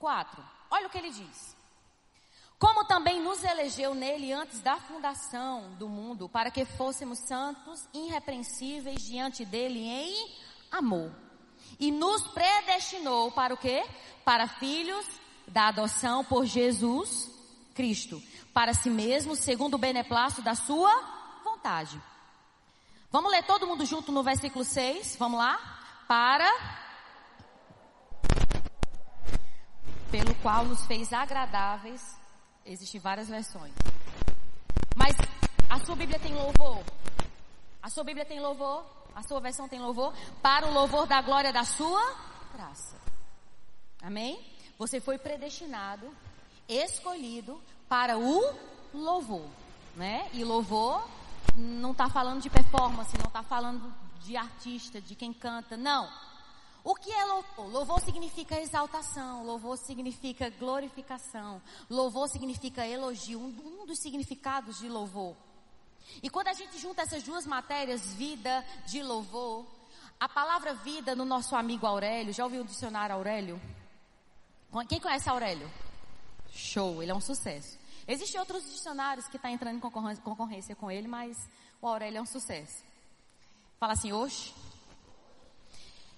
4. 0.00 0.42
Olha 0.68 0.88
o 0.88 0.90
que 0.90 0.98
ele 0.98 1.10
diz. 1.10 1.56
Como 2.58 2.84
também 2.84 3.20
nos 3.20 3.44
elegeu 3.44 3.94
nele 3.94 4.32
antes 4.32 4.60
da 4.60 4.76
fundação 4.78 5.74
do 5.74 5.88
mundo, 5.88 6.28
para 6.28 6.50
que 6.50 6.64
fôssemos 6.64 7.20
santos, 7.20 7.86
irrepreensíveis 7.94 9.00
diante 9.04 9.44
dele 9.44 9.78
em 9.78 10.36
amor. 10.72 11.14
E 11.78 11.92
nos 11.92 12.26
predestinou 12.32 13.30
para 13.30 13.54
o 13.54 13.56
quê? 13.56 13.84
Para 14.24 14.48
filhos 14.48 15.06
da 15.46 15.68
adoção 15.68 16.24
por 16.24 16.44
Jesus 16.46 17.30
Cristo, 17.74 18.22
para 18.52 18.74
si 18.74 18.90
mesmo, 18.90 19.34
segundo 19.34 19.74
o 19.74 19.78
beneplácito 19.78 20.42
da 20.42 20.54
sua 20.54 20.92
vontade. 21.42 22.00
Vamos 23.10 23.30
ler 23.30 23.42
todo 23.44 23.66
mundo 23.66 23.84
junto 23.84 24.10
no 24.12 24.22
versículo 24.22 24.64
6, 24.64 25.16
vamos 25.18 25.38
lá? 25.38 25.58
Para 26.06 26.50
pelo 30.10 30.34
qual 30.36 30.66
nos 30.66 30.84
fez 30.84 31.12
agradáveis. 31.12 32.18
Existem 32.66 33.00
várias 33.00 33.28
versões. 33.28 33.72
Mas 34.94 35.16
a 35.70 35.78
sua 35.84 35.96
Bíblia 35.96 36.18
tem 36.18 36.34
louvor. 36.34 36.84
A 37.82 37.88
sua 37.88 38.04
Bíblia 38.04 38.26
tem 38.26 38.38
louvor. 38.38 38.84
A 39.14 39.22
sua 39.22 39.40
versão 39.40 39.68
tem 39.68 39.80
louvor. 39.80 40.14
Para 40.42 40.66
o 40.66 40.72
louvor 40.72 41.06
da 41.06 41.20
glória 41.22 41.52
da 41.52 41.64
sua 41.64 42.02
graça. 42.54 42.96
Amém? 44.02 44.38
Você 44.78 45.00
foi 45.00 45.16
predestinado, 45.16 46.14
escolhido 46.68 47.60
para 47.92 48.16
o 48.16 48.54
louvor, 48.94 49.44
né? 49.94 50.26
E 50.32 50.42
louvor 50.42 51.06
não 51.54 51.92
está 51.92 52.08
falando 52.08 52.40
de 52.40 52.48
performance, 52.48 53.14
não 53.18 53.26
está 53.26 53.42
falando 53.42 53.94
de 54.22 54.34
artista, 54.34 54.98
de 54.98 55.14
quem 55.14 55.30
canta, 55.30 55.76
não. 55.76 56.10
O 56.82 56.94
que 56.94 57.12
é 57.12 57.22
louvor? 57.26 57.70
Louvor 57.70 58.00
significa 58.00 58.58
exaltação, 58.58 59.44
louvor 59.44 59.76
significa 59.76 60.48
glorificação, 60.48 61.60
louvor 61.90 62.30
significa 62.30 62.86
elogio, 62.86 63.38
um, 63.38 63.84
dos 63.84 63.98
significados 63.98 64.78
de 64.78 64.88
louvor. 64.88 65.36
E 66.22 66.30
quando 66.30 66.48
a 66.48 66.54
gente 66.54 66.78
junta 66.78 67.02
essas 67.02 67.22
duas 67.22 67.44
matérias, 67.44 68.14
vida 68.14 68.64
de 68.86 69.02
louvor, 69.02 69.66
a 70.18 70.30
palavra 70.30 70.72
vida 70.72 71.14
no 71.14 71.26
nosso 71.26 71.54
amigo 71.54 71.86
Aurélio, 71.86 72.32
já 72.32 72.42
ouviu 72.42 72.62
o 72.62 72.66
dicionário 72.66 73.14
Aurélio? 73.14 73.60
Quem 74.88 74.98
conhece 74.98 75.28
Aurélio? 75.28 75.70
Show, 76.50 77.02
ele 77.02 77.12
é 77.12 77.14
um 77.14 77.20
sucesso. 77.20 77.81
Existem 78.06 78.40
outros 78.40 78.64
dicionários 78.64 79.26
que 79.26 79.36
estão 79.36 79.50
tá 79.50 79.54
entrando 79.54 79.76
em 79.76 80.16
concorrência, 80.20 80.74
com 80.74 80.90
ele, 80.90 81.06
mas 81.06 81.36
o 81.80 81.86
Aurélio 81.86 82.18
é 82.18 82.22
um 82.22 82.26
sucesso. 82.26 82.84
Fala 83.78 83.92
assim, 83.92 84.12
oxe. 84.12 84.52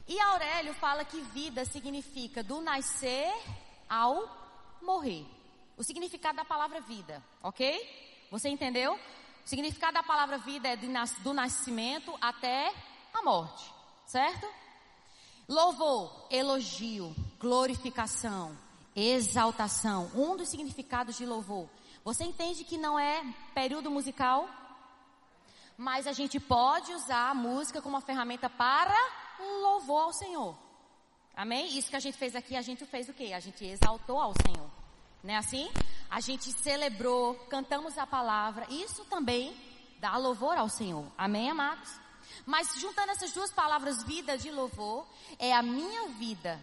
E 0.07 0.20
Aurélio 0.20 0.75
fala 0.75 1.05
que 1.05 1.20
vida 1.20 1.64
significa 1.64 2.42
do 2.42 2.61
nascer 2.61 3.33
ao 3.88 4.77
morrer. 4.83 5.27
O 5.77 5.83
significado 5.83 6.37
da 6.37 6.44
palavra 6.44 6.81
vida, 6.81 7.23
ok? 7.42 8.27
Você 8.31 8.49
entendeu? 8.49 8.94
O 9.44 9.49
significado 9.49 9.94
da 9.94 10.03
palavra 10.03 10.38
vida 10.38 10.68
é 10.68 10.77
do 10.77 11.35
nascimento 11.35 12.14
até 12.20 12.73
a 13.12 13.23
morte, 13.23 13.73
certo? 14.07 14.47
Louvor, 15.49 16.27
elogio, 16.31 17.14
glorificação, 17.38 18.57
exaltação. 18.94 20.11
Um 20.14 20.37
dos 20.37 20.48
significados 20.48 21.16
de 21.16 21.26
louvor. 21.26 21.68
Você 22.04 22.24
entende 22.24 22.64
que 22.64 22.76
não 22.76 22.98
é 22.98 23.24
período 23.54 23.90
musical? 23.90 24.48
Mas 25.76 26.07
a 26.07 26.12
gente 26.12 26.38
pode 26.38 26.92
usar 26.92 27.30
a 27.30 27.35
música 27.35 27.83
como 27.83 27.96
uma 27.96 28.00
ferramenta 28.00 28.48
para 28.48 28.94
louvor 29.62 30.04
ao 30.04 30.12
Senhor. 30.12 30.57
Amém? 31.37 31.66
Isso 31.76 31.90
que 31.90 31.96
a 31.96 32.00
gente 32.00 32.16
fez 32.16 32.37
aqui, 32.37 32.57
a 32.57 32.62
gente 32.62 32.87
fez 32.87 33.09
o 33.09 33.12
quê? 33.12 33.33
A 33.33 33.40
gente 33.40 33.64
exaltou 33.64 34.20
ao 34.20 34.33
Senhor. 34.46 34.70
Não 35.22 35.35
é 35.35 35.37
assim? 35.37 35.68
A 36.09 36.20
gente 36.20 36.52
celebrou, 36.52 37.35
cantamos 37.48 37.98
a 37.98 38.07
palavra. 38.07 38.66
Isso 38.70 39.04
também 39.07 39.57
dá 39.98 40.16
louvor 40.16 40.57
ao 40.57 40.68
Senhor. 40.68 41.11
Amém, 41.18 41.50
amados? 41.50 41.90
Mas 42.46 42.74
juntando 42.78 43.12
essas 43.12 43.33
duas 43.33 43.50
palavras, 43.50 44.02
vida 44.04 44.37
de 44.37 44.50
louvor, 44.50 45.07
é 45.38 45.52
a 45.52 45.62
minha 45.62 46.09
vida 46.11 46.61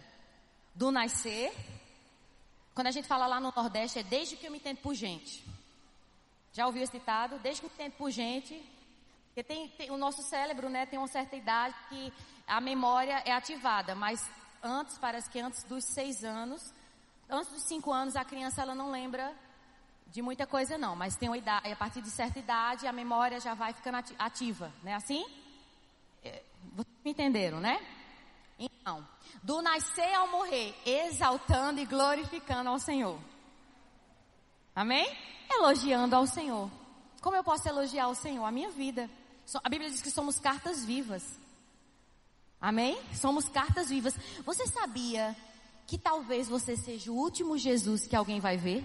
do 0.74 0.90
nascer. 0.90 1.52
Quando 2.74 2.86
a 2.86 2.90
gente 2.90 3.06
fala 3.06 3.26
lá 3.26 3.40
no 3.40 3.52
Nordeste, 3.54 3.98
é 3.98 4.02
desde 4.02 4.36
que 4.36 4.46
eu 4.46 4.50
me 4.50 4.58
entendo 4.58 4.78
por 4.78 4.94
gente. 4.94 5.44
Já 6.52 6.66
ouviu 6.66 6.82
esse 6.82 6.92
ditado? 6.92 7.38
Desde 7.38 7.60
que 7.60 7.66
eu 7.66 7.70
me 7.70 7.74
entendo 7.74 7.96
por 7.96 8.10
gente. 8.10 8.62
Porque 9.26 9.42
tem, 9.42 9.68
tem, 9.68 9.90
o 9.90 9.96
nosso 9.96 10.22
cérebro, 10.22 10.68
né, 10.68 10.84
tem 10.84 10.98
uma 10.98 11.08
certa 11.08 11.34
idade 11.34 11.74
que 11.88 12.12
a 12.46 12.60
memória 12.60 13.22
é 13.24 13.32
ativada, 13.32 13.94
mas 13.94 14.30
antes, 14.62 14.98
parece 14.98 15.30
que 15.30 15.40
antes 15.40 15.64
dos 15.64 15.84
seis 15.84 16.22
anos, 16.22 16.72
antes 17.30 17.50
dos 17.50 17.62
cinco 17.62 17.90
anos, 17.92 18.14
a 18.14 18.24
criança 18.24 18.60
ela 18.60 18.74
não 18.74 18.90
lembra 18.90 19.34
de 20.08 20.20
muita 20.20 20.46
coisa 20.46 20.76
não, 20.76 20.94
mas 20.94 21.16
tem 21.16 21.30
uma 21.30 21.38
idade, 21.38 21.72
a 21.72 21.76
partir 21.76 22.02
de 22.02 22.10
certa 22.10 22.38
idade 22.38 22.86
a 22.86 22.92
memória 22.92 23.40
já 23.40 23.54
vai 23.54 23.72
ficando 23.72 24.04
ativa, 24.18 24.70
né? 24.82 24.94
Assim? 24.94 25.24
Vocês 26.74 26.96
me 27.02 27.10
entenderam, 27.10 27.58
né? 27.58 27.80
Então, 28.58 29.06
do 29.42 29.60
nascer 29.60 30.12
ao 30.14 30.28
morrer, 30.28 30.74
exaltando 30.84 31.80
e 31.80 31.86
glorificando 31.86 32.70
ao 32.70 32.78
Senhor. 32.78 33.18
Amém? 34.74 35.06
Elogiando 35.50 36.16
ao 36.16 36.26
Senhor. 36.26 36.70
Como 37.20 37.36
eu 37.36 37.44
posso 37.44 37.68
elogiar 37.68 38.08
o 38.08 38.14
Senhor? 38.14 38.44
A 38.44 38.50
minha 38.50 38.70
vida. 38.70 39.10
A 39.62 39.68
Bíblia 39.68 39.90
diz 39.90 40.00
que 40.00 40.10
somos 40.10 40.38
cartas 40.38 40.84
vivas. 40.84 41.38
Amém? 42.60 43.00
Somos 43.14 43.48
cartas 43.48 43.88
vivas. 43.88 44.14
Você 44.44 44.66
sabia 44.66 45.36
que 45.86 45.98
talvez 45.98 46.48
você 46.48 46.76
seja 46.76 47.10
o 47.10 47.16
último 47.16 47.58
Jesus 47.58 48.06
que 48.06 48.16
alguém 48.16 48.40
vai 48.40 48.56
ver? 48.56 48.84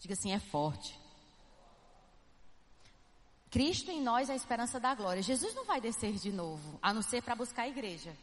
Diga 0.00 0.14
assim, 0.14 0.32
é 0.32 0.38
forte. 0.38 0.98
Cristo 3.56 3.90
em 3.90 4.02
nós 4.02 4.28
é 4.28 4.34
a 4.34 4.36
esperança 4.36 4.78
da 4.78 4.94
glória. 4.94 5.22
Jesus 5.22 5.54
não 5.54 5.64
vai 5.64 5.80
descer 5.80 6.12
de 6.12 6.30
novo, 6.30 6.78
a 6.82 6.92
não 6.92 7.00
ser 7.00 7.22
para 7.22 7.34
buscar 7.34 7.62
a 7.62 7.68
igreja. 7.68 8.14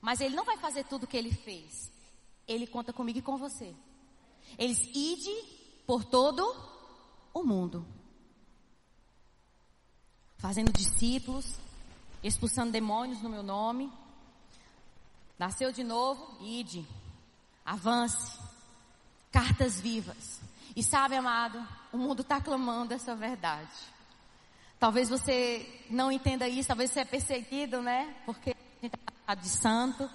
Mas 0.00 0.20
ele 0.20 0.36
não 0.36 0.44
vai 0.44 0.56
fazer 0.58 0.84
tudo 0.84 1.02
o 1.02 1.06
que 1.08 1.16
ele 1.16 1.32
fez. 1.32 1.90
Ele 2.46 2.68
conta 2.68 2.92
comigo 2.92 3.18
e 3.18 3.22
com 3.22 3.36
você. 3.36 3.74
Eles 4.56 4.78
ide 4.94 5.34
por 5.88 6.04
todo 6.04 6.40
o 7.34 7.42
mundo. 7.42 7.84
Fazendo 10.38 10.72
discípulos, 10.72 11.56
expulsando 12.22 12.70
demônios 12.70 13.20
no 13.20 13.28
meu 13.28 13.42
nome. 13.42 13.92
Nasceu 15.36 15.72
de 15.72 15.82
novo, 15.82 16.38
ide. 16.40 16.86
Avance. 17.64 18.38
Cartas 19.32 19.80
vivas. 19.80 20.40
E 20.76 20.82
sabe, 20.84 21.16
amado, 21.16 21.60
o 21.92 21.98
mundo 21.98 22.22
está 22.22 22.40
clamando 22.40 22.94
essa 22.94 23.16
verdade. 23.16 23.95
Talvez 24.86 25.08
você 25.08 25.68
não 25.90 26.12
entenda 26.12 26.48
isso, 26.48 26.68
talvez 26.68 26.92
você 26.92 27.00
é 27.00 27.04
perseguido, 27.04 27.82
né? 27.82 28.14
Porque 28.24 28.50
a 28.50 28.80
gente 28.80 28.94
é 28.94 29.10
taxado 29.10 29.40
de 29.40 29.48
santo, 29.48 30.10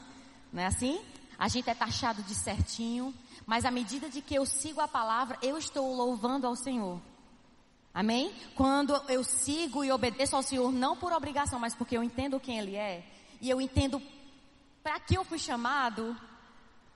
não 0.54 0.64
é 0.64 0.66
assim? 0.66 1.02
A 1.38 1.50
gente 1.50 1.70
é 1.70 1.76
taxado 1.76 2.24
de 2.24 2.34
certinho, 2.34 3.14
mas 3.46 3.66
à 3.66 3.70
medida 3.70 4.08
de 4.08 4.22
que 4.22 4.34
eu 4.34 4.46
sigo 4.46 4.80
a 4.80 4.88
palavra, 4.88 5.38
eu 5.42 5.58
estou 5.58 5.94
louvando 5.94 6.48
ao 6.48 6.56
Senhor. 6.56 7.02
Amém? 7.94 8.34
Quando 8.56 8.96
eu 9.10 9.26
sigo 9.26 9.84
e 9.84 9.92
obedeço 9.92 10.38
ao 10.38 10.42
Senhor, 10.42 10.72
não 10.72 10.96
por 10.96 11.12
obrigação, 11.12 11.60
mas 11.60 11.76
porque 11.76 11.98
eu 11.98 12.02
entendo 12.02 12.40
quem 12.40 12.58
Ele 12.58 12.78
é, 12.78 13.06
e 13.42 13.50
eu 13.50 13.60
entendo 13.60 14.02
para 14.82 14.98
que 15.02 15.18
eu 15.18 15.26
fui 15.26 15.38
chamado, 15.38 16.16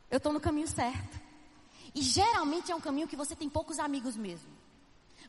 eu 0.09 0.15
estou 0.15 0.31
no 0.31 0.39
caminho 0.39 0.69
certo. 0.69 1.19
E 1.93 2.01
geralmente 2.01 2.71
é 2.71 2.75
um 2.75 2.79
caminho 2.79 3.05
que 3.05 3.17
você 3.17 3.35
tem 3.35 3.49
poucos 3.49 3.79
amigos 3.79 4.15
mesmo. 4.15 4.54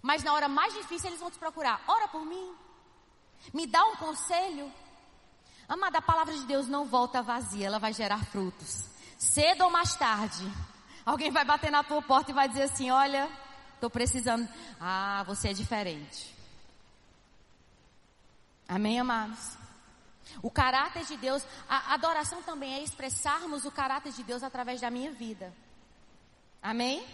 Mas 0.06 0.22
na 0.22 0.32
hora 0.32 0.48
mais 0.48 0.72
difícil 0.72 1.08
eles 1.08 1.20
vão 1.20 1.30
te 1.30 1.38
procurar. 1.38 1.82
Ora 1.86 2.06
por 2.08 2.24
mim. 2.24 2.54
Me 3.52 3.66
dá 3.66 3.84
um 3.84 3.96
conselho. 3.96 4.72
Amada, 5.68 5.98
a 5.98 6.02
palavra 6.02 6.32
de 6.32 6.44
Deus 6.44 6.68
não 6.68 6.86
volta 6.86 7.22
vazia, 7.22 7.66
ela 7.66 7.78
vai 7.78 7.92
gerar 7.92 8.24
frutos. 8.26 8.88
Cedo 9.18 9.64
ou 9.64 9.70
mais 9.70 9.96
tarde, 9.96 10.44
alguém 11.04 11.30
vai 11.30 11.44
bater 11.44 11.70
na 11.70 11.82
tua 11.82 12.00
porta 12.00 12.30
e 12.30 12.34
vai 12.34 12.48
dizer 12.48 12.62
assim: 12.62 12.90
Olha, 12.90 13.28
Estou 13.76 13.90
precisando. 13.90 14.48
Ah, 14.80 15.22
você 15.26 15.48
é 15.50 15.52
diferente. 15.52 16.34
Amém, 18.66 18.98
amados? 18.98 19.56
O 20.42 20.50
caráter 20.50 21.04
de 21.04 21.16
Deus, 21.18 21.44
a 21.68 21.92
adoração 21.94 22.42
também 22.42 22.74
é 22.74 22.82
expressarmos 22.82 23.64
o 23.64 23.70
caráter 23.70 24.12
de 24.12 24.22
Deus 24.22 24.42
através 24.42 24.80
da 24.80 24.90
minha 24.90 25.12
vida. 25.12 25.52
Amém? 26.62 27.06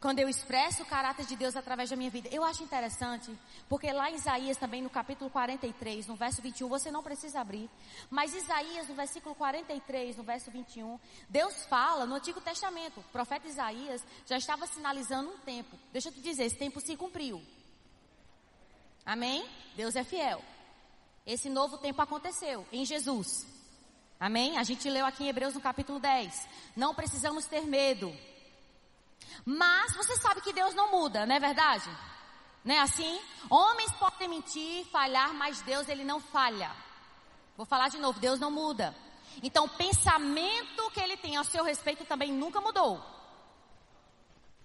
Quando 0.00 0.20
eu 0.20 0.28
expresso 0.28 0.84
o 0.84 0.86
caráter 0.86 1.26
de 1.26 1.34
Deus 1.34 1.56
através 1.56 1.90
da 1.90 1.96
minha 1.96 2.10
vida. 2.10 2.28
Eu 2.30 2.44
acho 2.44 2.62
interessante, 2.62 3.36
porque 3.68 3.90
lá 3.92 4.08
em 4.08 4.14
Isaías 4.14 4.56
também 4.56 4.80
no 4.80 4.88
capítulo 4.88 5.28
43, 5.28 6.06
no 6.06 6.14
verso 6.14 6.40
21, 6.40 6.68
você 6.68 6.88
não 6.88 7.02
precisa 7.02 7.40
abrir, 7.40 7.68
mas 8.08 8.32
Isaías 8.32 8.86
no 8.86 8.94
versículo 8.94 9.34
43, 9.34 10.16
no 10.16 10.22
verso 10.22 10.52
21, 10.52 11.00
Deus 11.28 11.64
fala 11.66 12.06
no 12.06 12.14
Antigo 12.14 12.40
Testamento, 12.40 13.00
o 13.00 13.02
profeta 13.04 13.48
Isaías 13.48 14.04
já 14.24 14.36
estava 14.36 14.68
sinalizando 14.68 15.30
um 15.30 15.38
tempo. 15.38 15.76
Deixa 15.92 16.10
eu 16.10 16.12
te 16.12 16.20
dizer, 16.20 16.44
esse 16.44 16.56
tempo 16.56 16.80
se 16.80 16.96
cumpriu. 16.96 17.42
Amém? 19.04 19.48
Deus 19.74 19.96
é 19.96 20.04
fiel. 20.04 20.40
Esse 21.26 21.48
novo 21.48 21.76
tempo 21.76 22.00
aconteceu 22.00 22.64
em 22.70 22.84
Jesus. 22.84 23.46
Amém? 24.20 24.58
A 24.58 24.62
gente 24.62 24.88
leu 24.88 25.04
aqui 25.04 25.24
em 25.24 25.28
Hebreus 25.28 25.54
no 25.54 25.60
capítulo 25.60 25.98
10. 25.98 26.48
Não 26.76 26.94
precisamos 26.94 27.46
ter 27.46 27.62
medo. 27.66 28.14
Mas 29.44 29.94
você 29.94 30.16
sabe 30.16 30.40
que 30.40 30.52
Deus 30.52 30.74
não 30.74 30.90
muda, 30.90 31.26
não 31.26 31.34
é 31.34 31.40
verdade? 31.40 31.88
Não 32.64 32.74
é 32.74 32.80
assim? 32.80 33.20
Homens 33.48 33.92
podem 33.92 34.28
mentir, 34.28 34.84
falhar, 34.86 35.32
mas 35.32 35.60
Deus 35.62 35.88
ele 35.88 36.04
não 36.04 36.20
falha. 36.20 36.70
Vou 37.56 37.66
falar 37.66 37.88
de 37.88 37.98
novo, 37.98 38.20
Deus 38.20 38.38
não 38.38 38.50
muda. 38.50 38.94
Então 39.42 39.64
o 39.64 39.68
pensamento 39.68 40.90
que 40.92 41.00
ele 41.00 41.16
tem 41.16 41.36
ao 41.36 41.44
seu 41.44 41.64
respeito 41.64 42.04
também 42.04 42.32
nunca 42.32 42.60
mudou. 42.60 43.02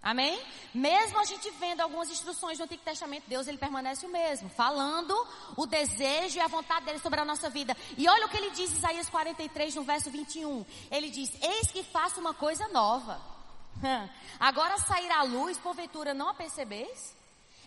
Amém? 0.04 0.38
Mesmo 0.74 1.18
a 1.18 1.24
gente 1.24 1.50
vendo 1.52 1.80
algumas 1.80 2.10
instruções 2.10 2.58
do 2.58 2.66
Antigo 2.66 2.84
Testamento, 2.84 3.24
Deus 3.26 3.48
ele 3.48 3.58
permanece 3.58 4.06
o 4.06 4.10
mesmo, 4.10 4.50
falando 4.50 5.16
o 5.56 5.66
desejo 5.66 6.38
e 6.38 6.42
a 6.42 6.48
vontade 6.48 6.86
dele 6.86 7.00
sobre 7.00 7.22
a 7.22 7.26
nossa 7.26 7.50
vida. 7.50 7.76
E 7.98 8.10
olha 8.10 8.26
o 8.26 8.30
que 8.30 8.36
ele 8.36 8.52
diz 8.52 8.70
em 8.70 8.76
Isaías 8.76 9.10
43, 9.10 9.76
no 9.76 9.84
verso 9.84 10.12
21. 10.12 10.66
Ele 10.92 11.10
diz: 11.10 11.32
Eis 11.42 11.72
que 11.72 11.84
faço 11.84 12.20
uma 12.20 12.34
coisa 12.34 12.68
nova. 12.68 13.33
Agora 14.40 14.78
sairá 14.80 15.20
a 15.20 15.24
luz, 15.24 15.58
porventura 15.58 16.14
não 16.14 16.30
a 16.30 16.34
percebeis? 16.34 17.16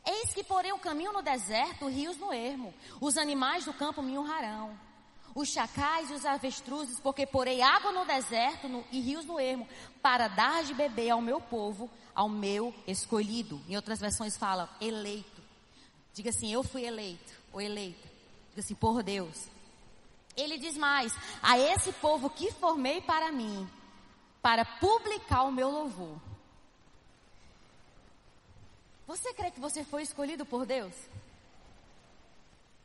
Eis 0.05 0.33
que 0.33 0.45
porei 0.45 0.73
o 0.73 0.79
caminho 0.79 1.13
no 1.13 1.21
deserto, 1.21 1.89
rios 1.89 2.17
no 2.17 2.33
ermo. 2.33 2.73
Os 3.01 3.17
animais 3.17 3.65
do 3.65 3.73
campo 3.73 4.03
me 4.03 4.17
honrarão. 4.17 4.79
Os 5.35 5.49
chacais 5.49 6.11
e 6.11 6.15
os 6.15 6.25
avestruzes, 6.25 7.01
porque 7.01 7.27
porei 7.27 7.61
água 7.61 7.93
no 7.93 8.07
deserto 8.07 8.69
no, 8.69 8.85
e 8.91 9.01
rios 9.01 9.25
no 9.25 9.39
ermo, 9.39 9.69
para 10.01 10.29
dar 10.29 10.65
de 10.65 10.73
beber 10.73 11.11
ao 11.11 11.21
meu 11.21 11.41
povo, 11.41 11.91
ao 12.15 12.29
meu 12.29 12.73
escolhido. 12.87 13.61
Em 13.69 13.77
outras 13.77 13.99
versões 13.99 14.37
fala 14.37 14.71
eleito. 14.81 15.43
Diga 16.15 16.31
assim, 16.31 16.51
eu 16.51 16.63
fui 16.63 16.87
eleito, 16.87 17.35
ou 17.53 17.61
eleita. 17.61 18.09
Diga 18.51 18.61
assim, 18.61 18.75
por 18.75 19.03
Deus. 19.03 19.49
Ele 20.37 20.57
diz 20.57 20.77
mais, 20.77 21.13
a 21.43 21.59
esse 21.59 21.93
povo 21.95 22.31
que 22.31 22.53
formei 22.53 23.01
para 23.01 23.33
mim, 23.33 23.69
para 24.47 24.65
publicar 24.65 25.43
o 25.43 25.51
meu 25.51 25.69
louvor. 25.69 26.21
Você 29.05 29.35
crê 29.35 29.51
que 29.51 29.59
você 29.59 29.83
foi 29.83 30.03
escolhido 30.03 30.47
por 30.47 30.65
Deus? 30.65 30.95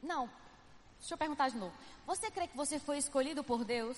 Não. 0.01 0.27
Deixa 0.97 1.13
eu 1.13 1.19
perguntar 1.19 1.49
de 1.49 1.57
novo. 1.57 1.71
Você 2.07 2.31
crê 2.31 2.47
que 2.47 2.57
você 2.57 2.79
foi 2.79 2.97
escolhido 2.97 3.43
por 3.43 3.63
Deus? 3.63 3.95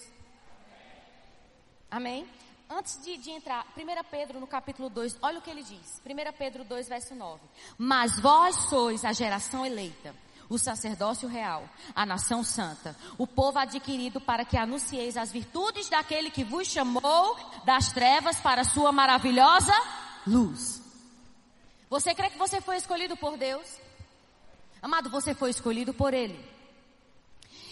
Amém? 1.90 2.30
Antes 2.70 3.02
de, 3.02 3.16
de, 3.16 3.32
entrar, 3.32 3.66
1 3.78 4.10
Pedro 4.12 4.42
no 4.42 4.48
capítulo 4.48 4.90
2, 4.90 5.20
olha 5.22 5.40
o 5.40 5.42
que 5.42 5.50
ele 5.50 5.64
diz. 5.64 6.02
1 6.06 6.38
Pedro 6.38 6.66
2, 6.66 6.90
verso 6.90 7.16
9. 7.16 7.42
Mas 7.78 8.20
vós 8.20 8.58
sois 8.68 9.06
a 9.06 9.14
geração 9.14 9.66
eleita 9.66 10.14
o 10.50 10.58
sacerdócio 10.58 11.28
real, 11.28 11.68
a 11.96 12.06
nação 12.06 12.44
santa, 12.44 12.96
o 13.18 13.26
povo 13.26 13.60
adquirido 13.60 14.20
para 14.22 14.46
que 14.46 14.58
anuncieis 14.58 15.18
as 15.18 15.32
virtudes 15.32 15.90
daquele 15.90 16.30
que 16.30 16.44
vos 16.44 16.68
chamou 16.68 17.38
das 17.66 17.92
trevas 17.92 18.40
para 18.40 18.62
a 18.62 18.66
sua 18.66 18.92
maravilhosa 18.92 19.74
luz. 20.26 20.82
Você 21.90 22.16
crê 22.16 22.30
que 22.30 22.38
você 22.38 22.60
foi 22.60 22.78
escolhido 22.78 23.16
por 23.16 23.38
Deus? 23.38 23.68
Amado, 24.82 25.10
você 25.10 25.34
foi 25.34 25.50
escolhido 25.50 25.94
por 25.94 26.14
Ele. 26.14 26.38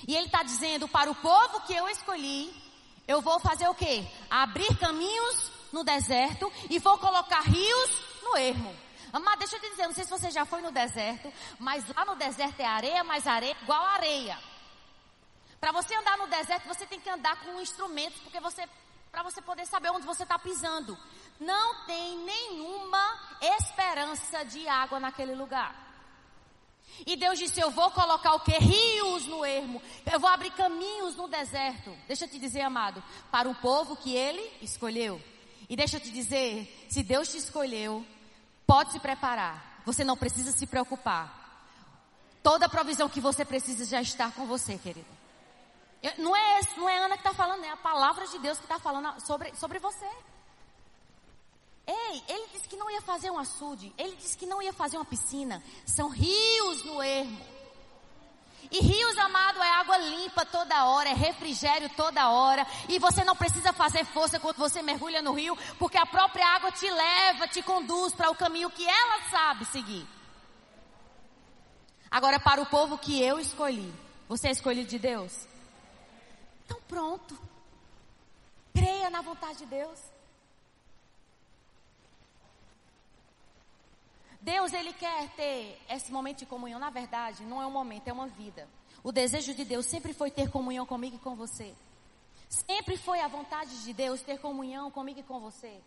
E 0.07 0.15
Ele 0.15 0.27
está 0.27 0.43
dizendo 0.43 0.88
para 0.88 1.12
o 1.12 1.15
povo 1.15 1.62
que 1.62 1.73
eu 1.73 1.88
escolhi, 1.89 2.53
eu 3.07 3.21
vou 3.21 3.39
fazer 3.39 3.67
o 3.67 3.75
quê? 3.75 4.05
Abrir 4.29 4.77
caminhos 4.77 5.51
no 5.71 5.84
deserto 5.84 6.51
e 6.69 6.79
vou 6.79 6.97
colocar 6.97 7.41
rios 7.41 8.01
no 8.23 8.38
ermo. 8.38 8.73
Amado, 9.13 9.39
deixa 9.39 9.58
eu 9.58 9.60
te 9.60 9.69
dizer, 9.69 9.88
não 9.88 9.93
sei 9.93 10.04
se 10.04 10.10
você 10.10 10.32
já 10.32 10.45
foi 10.45 10.62
no 10.62 10.71
deserto, 10.71 11.32
mas 11.60 11.86
lá 11.95 12.06
no 12.06 12.15
deserto 12.15 12.60
é 12.60 12.65
areia, 12.65 13.04
mais 13.04 13.28
areia, 13.28 13.56
igual 13.62 13.84
areia. 13.84 14.39
Para 15.60 15.71
você 15.71 15.93
andar 15.93 16.17
no 16.17 16.28
deserto, 16.28 16.67
você 16.67 16.86
tem 16.86 17.00
que 17.00 17.10
andar 17.10 17.39
com 17.43 17.62
instrumentos, 17.62 18.19
porque 18.21 18.39
você, 18.39 18.67
para 19.12 19.21
você 19.21 19.41
poder 19.41 19.65
saber 19.67 19.91
onde 19.91 20.06
você 20.06 20.24
está 20.24 20.39
pisando. 20.39 20.97
Não 21.39 21.86
tem 21.86 22.17
nenhuma 22.19 23.19
esperança 23.58 24.43
de 24.45 24.67
água 24.67 25.00
naquele 25.00 25.36
lugar. 25.36 25.76
E 27.06 27.15
Deus 27.15 27.38
disse: 27.38 27.60
Eu 27.60 27.71
vou 27.71 27.91
colocar 27.91 28.34
o 28.34 28.39
que? 28.39 28.52
Rios 28.52 29.26
no 29.26 29.45
ermo. 29.45 29.82
Eu 30.12 30.19
vou 30.19 30.30
abrir 30.30 30.52
caminhos 30.52 31.15
no 31.15 31.28
deserto. 31.28 31.95
Deixa 32.08 32.26
eu 32.26 32.30
te 32.30 32.39
dizer, 32.39 32.62
amado, 32.62 33.04
para 33.32 33.50
o 33.50 33.56
povo 33.56 33.95
que 33.95 34.15
Ele 34.15 34.41
escolheu. 34.62 35.21
E 35.69 35.76
deixa 35.76 35.97
eu 35.97 36.02
te 36.02 36.12
dizer: 36.12 36.88
se 36.89 37.04
Deus 37.04 37.30
te 37.30 37.38
escolheu, 37.38 38.06
Pode 38.71 38.93
se 38.93 39.01
preparar. 39.01 39.81
Você 39.86 40.01
não 40.01 40.15
precisa 40.15 40.53
se 40.53 40.65
preocupar. 40.65 41.29
Toda 42.41 42.67
a 42.67 42.69
provisão 42.69 43.10
que 43.10 43.19
você 43.19 43.43
precisa 43.43 43.84
já 43.84 44.01
está 44.01 44.31
com 44.31 44.45
você, 44.45 44.77
querido. 44.77 45.10
não 46.17 46.34
é, 46.34 46.62
não 46.77 46.88
é 46.88 46.97
Ana 46.99 47.17
que 47.17 47.27
está 47.27 47.34
falando, 47.34 47.65
é 47.65 47.69
a 47.69 47.75
palavra 47.75 48.25
de 48.27 48.39
Deus 48.39 48.57
que 48.57 48.63
está 48.63 48.79
falando 48.79 49.19
sobre, 49.19 49.53
sobre 49.57 49.77
você. 49.77 50.10
Ei, 51.86 52.23
ele 52.29 52.47
disse 52.53 52.65
que 52.69 52.77
não 52.77 52.89
ia 52.89 53.01
fazer 53.01 53.29
um 53.29 53.38
açude, 53.38 53.93
ele 53.97 54.15
disse 54.15 54.38
que 54.38 54.45
não 54.45 54.62
ia 54.62 54.71
fazer 54.71 54.95
uma 54.95 55.03
piscina. 55.03 55.62
São 55.86 56.07
rios 56.07 56.86
no 56.86 57.03
ermo. 57.03 57.45
E 58.71 58.79
rios, 58.79 59.17
amado, 59.17 59.62
é 59.62 59.69
água 59.69 59.97
limpa 59.97 60.45
toda 60.45 60.86
hora, 60.86 61.10
é 61.10 61.13
refrigério 61.13 61.89
toda 61.89 62.29
hora. 62.29 62.65
E 62.88 62.97
você 62.99 63.21
não 63.25 63.36
precisa 63.36 63.73
fazer 63.73 64.05
força 64.05 64.39
quando 64.39 64.55
você 64.55 64.81
mergulha 64.81 65.21
no 65.21 65.34
rio, 65.34 65.57
porque 65.77 65.97
a 65.97 66.05
própria 66.05 66.47
água 66.47 66.71
te 66.71 66.89
leva, 66.89 67.49
te 67.49 67.62
conduz 67.62 68.13
para 68.13 68.31
o 68.31 68.36
caminho 68.36 68.69
que 68.69 68.88
ela 68.88 69.29
sabe 69.29 69.65
seguir. 69.65 70.07
Agora, 72.10 72.39
para 72.39 72.62
o 72.62 72.65
povo 72.65 72.97
que 72.97 73.21
eu 73.21 73.39
escolhi, 73.39 73.93
você 74.29 74.47
é 74.47 74.51
escolhido 74.51 74.89
de 74.89 74.99
Deus? 74.99 75.47
Então, 76.65 76.79
pronto. 76.88 77.38
Creia 78.73 79.10
na 79.10 79.21
vontade 79.21 79.60
de 79.60 79.65
Deus. 79.65 79.99
Deus, 84.41 84.73
Ele 84.73 84.91
quer 84.93 85.30
ter 85.36 85.80
esse 85.88 86.12
momento 86.12 86.39
de 86.39 86.45
comunhão. 86.47 86.80
Na 86.80 86.89
verdade, 86.89 87.43
não 87.43 87.62
é 87.62 87.67
um 87.67 87.71
momento, 87.71 88.08
é 88.08 88.13
uma 88.13 88.27
vida. 88.27 88.67
O 89.04 89.12
desejo 89.12 89.54
de 89.54 89.63
Deus 89.63 89.86
sempre 89.86 90.13
foi 90.13 90.32
ter 90.32 90.49
comunhão 90.49 90.86
comigo 90.86 91.15
e 91.15 91.19
com 91.19 91.36
você. 91.36 91.73
Sempre 92.49 92.97
foi 92.97 93.19
a 93.21 93.27
vontade 93.27 93.84
de 93.84 93.93
Deus 93.93 94.21
ter 94.21 94.39
comunhão 94.39 94.89
comigo 94.91 95.19
e 95.19 95.23
com 95.23 95.39
você. 95.39 95.82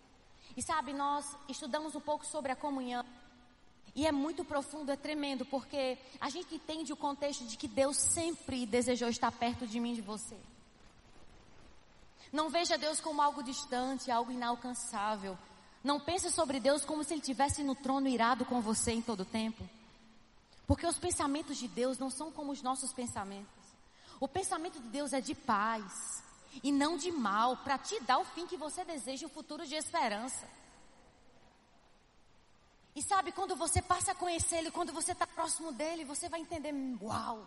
E 0.56 0.62
sabe, 0.62 0.92
nós 0.92 1.36
estudamos 1.48 1.94
um 1.94 2.00
pouco 2.00 2.24
sobre 2.24 2.52
a 2.52 2.56
comunhão. 2.56 3.04
E 3.94 4.06
é 4.06 4.12
muito 4.12 4.44
profundo, 4.44 4.90
é 4.90 4.96
tremendo, 4.96 5.44
porque 5.44 5.98
a 6.20 6.28
gente 6.28 6.54
entende 6.54 6.92
o 6.92 6.96
contexto 6.96 7.44
de 7.44 7.56
que 7.56 7.68
Deus 7.68 7.96
sempre 7.96 8.66
desejou 8.66 9.08
estar 9.08 9.30
perto 9.30 9.66
de 9.66 9.78
mim 9.78 9.92
e 9.92 9.96
de 9.96 10.00
você. 10.00 10.36
Não 12.32 12.48
veja 12.48 12.76
Deus 12.76 13.00
como 13.00 13.22
algo 13.22 13.42
distante, 13.42 14.10
algo 14.10 14.32
inalcançável. 14.32 15.38
Não 15.84 16.00
pense 16.00 16.30
sobre 16.30 16.58
Deus 16.58 16.82
como 16.82 17.04
se 17.04 17.12
Ele 17.12 17.20
estivesse 17.20 17.62
no 17.62 17.74
trono 17.74 18.08
irado 18.08 18.46
com 18.46 18.62
você 18.62 18.92
em 18.92 19.02
todo 19.02 19.20
o 19.20 19.26
tempo. 19.26 19.68
Porque 20.66 20.86
os 20.86 20.98
pensamentos 20.98 21.58
de 21.58 21.68
Deus 21.68 21.98
não 21.98 22.08
são 22.08 22.32
como 22.32 22.52
os 22.52 22.62
nossos 22.62 22.90
pensamentos. 22.90 23.52
O 24.18 24.26
pensamento 24.26 24.80
de 24.80 24.88
Deus 24.88 25.12
é 25.12 25.20
de 25.20 25.34
paz 25.34 26.24
e 26.62 26.72
não 26.72 26.96
de 26.96 27.12
mal, 27.12 27.58
para 27.58 27.76
te 27.76 28.00
dar 28.00 28.18
o 28.18 28.24
fim 28.24 28.46
que 28.46 28.56
você 28.56 28.82
deseja, 28.82 29.26
o 29.26 29.30
futuro 29.30 29.66
de 29.66 29.74
esperança. 29.74 30.48
E 32.96 33.02
sabe, 33.02 33.32
quando 33.32 33.54
você 33.54 33.82
passa 33.82 34.12
a 34.12 34.14
conhecer 34.14 34.56
Ele, 34.56 34.70
quando 34.70 34.92
você 34.92 35.12
está 35.12 35.26
próximo 35.26 35.70
dEle, 35.70 36.04
você 36.04 36.30
vai 36.30 36.40
entender: 36.40 36.72
uau, 37.02 37.46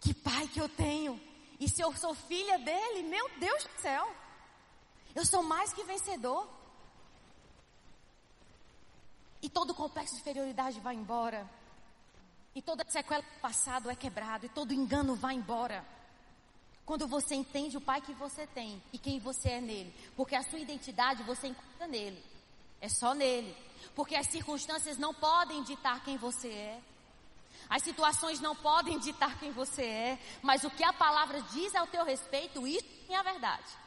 que 0.00 0.14
pai 0.14 0.48
que 0.48 0.60
eu 0.60 0.70
tenho. 0.70 1.20
E 1.60 1.68
se 1.68 1.82
eu 1.82 1.94
sou 1.96 2.14
filha 2.14 2.58
dEle, 2.58 3.02
meu 3.02 3.28
Deus 3.38 3.64
do 3.64 3.82
céu, 3.82 4.10
eu 5.14 5.26
sou 5.26 5.42
mais 5.42 5.74
que 5.74 5.84
vencedor. 5.84 6.61
E 9.42 9.48
todo 9.48 9.70
o 9.70 9.74
complexo 9.74 10.14
de 10.14 10.20
inferioridade 10.20 10.78
vai 10.78 10.94
embora. 10.94 11.48
E 12.54 12.62
toda 12.62 12.84
sequela 12.88 13.22
do 13.22 13.40
passado 13.40 13.90
é 13.90 13.96
quebrado. 13.96 14.46
E 14.46 14.48
todo 14.48 14.72
engano 14.72 15.16
vai 15.16 15.34
embora. 15.34 15.84
Quando 16.86 17.08
você 17.08 17.34
entende 17.34 17.76
o 17.76 17.80
Pai 17.80 18.00
que 18.00 18.14
você 18.14 18.46
tem 18.46 18.80
e 18.92 18.98
quem 18.98 19.18
você 19.18 19.50
é 19.50 19.60
nele. 19.60 19.92
Porque 20.16 20.36
a 20.36 20.42
sua 20.42 20.60
identidade 20.60 21.22
você 21.24 21.48
encontra 21.48 21.86
nele. 21.88 22.22
É 22.80 22.88
só 22.88 23.14
nele. 23.14 23.56
Porque 23.96 24.14
as 24.14 24.28
circunstâncias 24.28 24.96
não 24.96 25.12
podem 25.12 25.62
ditar 25.64 26.04
quem 26.04 26.16
você 26.16 26.48
é. 26.48 26.80
As 27.68 27.82
situações 27.82 28.40
não 28.40 28.54
podem 28.54 28.98
ditar 28.98 29.38
quem 29.38 29.50
você 29.50 29.82
é. 29.82 30.18
Mas 30.40 30.62
o 30.62 30.70
que 30.70 30.84
a 30.84 30.92
palavra 30.92 31.40
diz 31.42 31.74
ao 31.74 31.86
teu 31.86 32.04
respeito, 32.04 32.66
isso 32.66 32.86
é 33.08 33.16
a 33.16 33.22
verdade. 33.22 33.82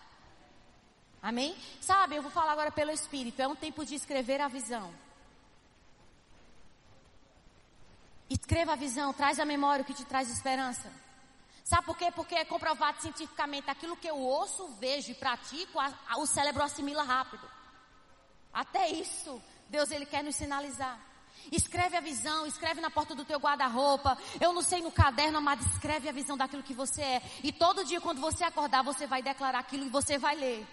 Amém? 1.22 1.56
Sabe, 1.82 2.16
eu 2.16 2.22
vou 2.22 2.32
falar 2.32 2.52
agora 2.52 2.72
pelo 2.72 2.92
Espírito. 2.92 3.42
É 3.42 3.48
um 3.48 3.56
tempo 3.56 3.86
de 3.86 3.96
escrever 3.96 4.42
a 4.42 4.48
visão. 4.48 4.94
Escreva 8.30 8.74
a 8.74 8.76
visão, 8.76 9.14
traz 9.14 9.40
a 9.40 9.46
memória 9.46 9.84
o 9.84 9.86
que 9.86 9.94
te 9.94 10.06
traz 10.06 10.30
esperança. 10.30 10.92
Sabe 11.64 11.86
por 11.86 11.98
quê? 11.98 12.12
Porque 12.12 12.36
é 12.36 12.46
comprovado 12.46 13.02
cientificamente 13.02 13.70
aquilo 13.70 13.98
que 13.98 14.08
eu 14.08 14.18
ouço, 14.18 14.68
vejo 14.80 15.12
e 15.12 15.16
pratico, 15.16 15.80
a, 15.80 15.92
a, 16.08 16.20
o 16.20 16.26
cérebro 16.28 16.64
assimila 16.64 17.04
rápido. 17.04 17.50
Até 18.54 18.90
isso, 18.90 19.42
Deus 19.70 19.90
ele 19.92 20.06
quer 20.06 20.24
nos 20.24 20.36
sinalizar. 20.36 21.00
Escreve 21.52 21.98
a 21.98 22.02
visão, 22.02 22.46
escreve 22.46 22.82
na 22.82 22.90
porta 22.90 23.14
do 23.14 23.26
teu 23.26 23.40
guarda-roupa. 23.40 24.18
Eu 24.40 24.54
não 24.54 24.62
sei 24.62 24.82
no 24.82 24.92
caderno, 24.92 25.42
mas 25.42 25.60
escreve 25.74 26.10
a 26.10 26.12
visão 26.12 26.38
daquilo 26.38 26.64
que 26.64 26.74
você 26.74 27.02
é. 27.02 27.22
E 27.44 27.52
todo 27.52 27.86
dia 27.86 28.02
quando 28.02 28.22
você 28.22 28.44
acordar, 28.44 28.84
você 28.84 29.06
vai 29.06 29.22
declarar 29.22 29.60
aquilo 29.60 29.86
e 29.86 29.90
você 29.90 30.18
vai 30.18 30.36
ler. 30.36 30.68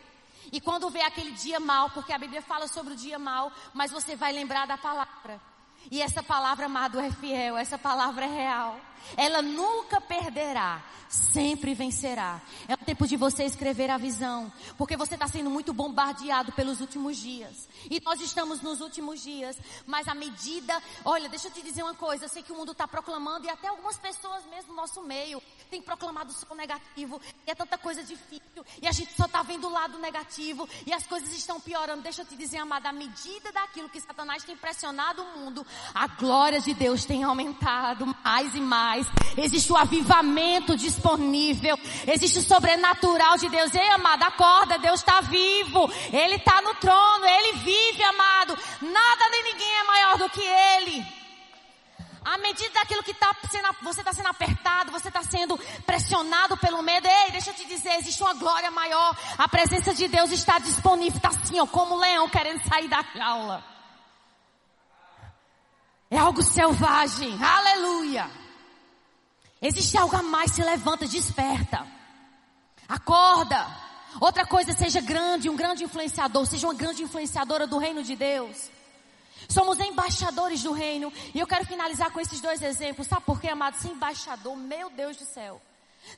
E 0.50 0.60
quando 0.60 0.90
vê 0.90 1.02
aquele 1.02 1.32
dia 1.32 1.60
mal, 1.60 1.90
porque 1.90 2.12
a 2.12 2.18
Bíblia 2.18 2.42
fala 2.42 2.66
sobre 2.68 2.94
o 2.94 2.96
dia 2.96 3.18
mal, 3.18 3.52
mas 3.72 3.90
você 3.90 4.16
vai 4.16 4.32
lembrar 4.32 4.66
da 4.66 4.76
palavra. 4.76 5.40
E 5.90 6.00
essa 6.00 6.22
palavra, 6.22 6.66
amado, 6.66 6.98
é 7.00 7.10
fiel, 7.10 7.56
essa 7.56 7.78
palavra 7.78 8.24
é 8.24 8.28
real. 8.28 8.78
Ela 9.16 9.42
nunca 9.42 10.00
perderá, 10.00 10.82
sempre 11.08 11.74
vencerá. 11.74 12.40
É 12.66 12.74
o 12.74 12.78
tempo 12.78 13.06
de 13.06 13.16
você 13.16 13.44
escrever 13.44 13.90
a 13.90 13.98
visão, 13.98 14.52
porque 14.78 14.96
você 14.96 15.14
está 15.14 15.28
sendo 15.28 15.50
muito 15.50 15.72
bombardeado 15.72 16.52
pelos 16.52 16.80
últimos 16.80 17.16
dias. 17.18 17.68
E 17.90 18.00
nós 18.00 18.20
estamos 18.20 18.60
nos 18.62 18.80
últimos 18.80 19.22
dias, 19.22 19.56
mas 19.86 20.08
à 20.08 20.14
medida, 20.14 20.80
olha, 21.04 21.28
deixa 21.28 21.48
eu 21.48 21.52
te 21.52 21.62
dizer 21.62 21.82
uma 21.82 21.94
coisa, 21.94 22.24
eu 22.24 22.28
sei 22.28 22.42
que 22.42 22.52
o 22.52 22.56
mundo 22.56 22.72
está 22.72 22.88
proclamando, 22.88 23.46
e 23.46 23.50
até 23.50 23.68
algumas 23.68 23.98
pessoas 23.98 24.44
mesmo 24.46 24.70
no 24.70 24.76
nosso 24.76 25.02
meio, 25.02 25.42
têm 25.70 25.82
proclamado 25.82 26.32
só 26.32 26.54
negativo, 26.54 27.20
e 27.46 27.50
é 27.50 27.54
tanta 27.54 27.76
coisa 27.78 28.02
difícil, 28.02 28.64
e 28.80 28.86
a 28.86 28.92
gente 28.92 29.12
só 29.14 29.26
está 29.26 29.42
vendo 29.42 29.66
o 29.66 29.70
lado 29.70 29.98
negativo, 29.98 30.68
e 30.86 30.92
as 30.92 31.06
coisas 31.06 31.32
estão 31.32 31.60
piorando. 31.60 32.02
Deixa 32.02 32.22
eu 32.22 32.26
te 32.26 32.36
dizer, 32.36 32.58
amada, 32.58 32.88
à 32.88 32.92
medida 32.92 33.52
daquilo 33.52 33.88
que 33.88 34.00
Satanás 34.00 34.44
tem 34.44 34.56
pressionado 34.56 35.22
o 35.22 35.38
mundo, 35.38 35.66
a 35.94 36.06
glória 36.06 36.60
de 36.60 36.74
Deus 36.74 37.04
tem 37.04 37.22
aumentado 37.22 38.06
mais 38.24 38.54
e 38.54 38.60
mais 38.60 38.91
Existe 39.36 39.72
o 39.72 39.76
avivamento 39.76 40.76
disponível. 40.76 41.78
Existe 42.06 42.38
o 42.38 42.42
sobrenatural 42.42 43.36
de 43.38 43.48
Deus. 43.48 43.74
Ei, 43.74 43.88
amado, 43.90 44.22
acorda. 44.24 44.78
Deus 44.78 45.00
está 45.00 45.20
vivo. 45.20 45.90
Ele 46.12 46.36
está 46.36 46.60
no 46.62 46.74
trono. 46.74 47.24
Ele 47.24 47.58
vive, 47.58 48.02
amado. 48.02 48.58
Nada 48.80 49.28
nem 49.30 49.52
ninguém 49.52 49.74
é 49.74 49.84
maior 49.84 50.18
do 50.18 50.30
que 50.30 50.42
Ele. 50.42 51.22
À 52.24 52.38
medida 52.38 52.70
daquilo 52.74 53.02
que 53.02 53.14
tá 53.14 53.34
sendo, 53.50 53.68
você 53.82 54.00
está 54.00 54.12
sendo 54.12 54.28
apertado, 54.28 54.92
você 54.92 55.08
está 55.08 55.22
sendo 55.24 55.58
pressionado 55.84 56.56
pelo 56.56 56.80
medo, 56.80 57.06
ei, 57.06 57.32
deixa 57.32 57.50
eu 57.50 57.54
te 57.54 57.64
dizer, 57.64 57.96
existe 57.98 58.22
uma 58.22 58.34
glória 58.34 58.70
maior. 58.70 59.16
A 59.36 59.48
presença 59.48 59.92
de 59.92 60.06
Deus 60.06 60.30
está 60.30 60.58
disponível, 60.60 61.16
está 61.16 61.30
assim, 61.30 61.58
ó, 61.58 61.66
como 61.66 61.96
um 61.96 61.98
leão 61.98 62.28
querendo 62.28 62.62
sair 62.68 62.86
da 62.86 63.04
jaula. 63.14 63.64
É 66.08 66.18
algo 66.18 66.42
selvagem, 66.42 67.36
aleluia. 67.42 68.30
Existe 69.62 69.96
algo 69.96 70.16
a 70.16 70.22
mais, 70.22 70.50
se 70.50 70.62
levanta, 70.62 71.06
desperta. 71.06 71.86
Acorda. 72.88 73.64
Outra 74.20 74.44
coisa, 74.44 74.72
seja 74.72 75.00
grande, 75.00 75.48
um 75.48 75.56
grande 75.56 75.84
influenciador, 75.84 76.44
seja 76.46 76.66
uma 76.66 76.74
grande 76.74 77.04
influenciadora 77.04 77.66
do 77.66 77.78
reino 77.78 78.02
de 78.02 78.16
Deus. 78.16 78.70
Somos 79.48 79.78
embaixadores 79.78 80.62
do 80.62 80.72
reino. 80.72 81.12
E 81.32 81.38
eu 81.38 81.46
quero 81.46 81.64
finalizar 81.64 82.10
com 82.10 82.20
esses 82.20 82.40
dois 82.40 82.60
exemplos. 82.60 83.06
Sabe 83.06 83.24
por 83.24 83.40
quê, 83.40 83.48
amado? 83.48 83.76
Ser 83.76 83.88
embaixador, 83.88 84.56
meu 84.56 84.90
Deus 84.90 85.16
do 85.16 85.24
céu. 85.24 85.62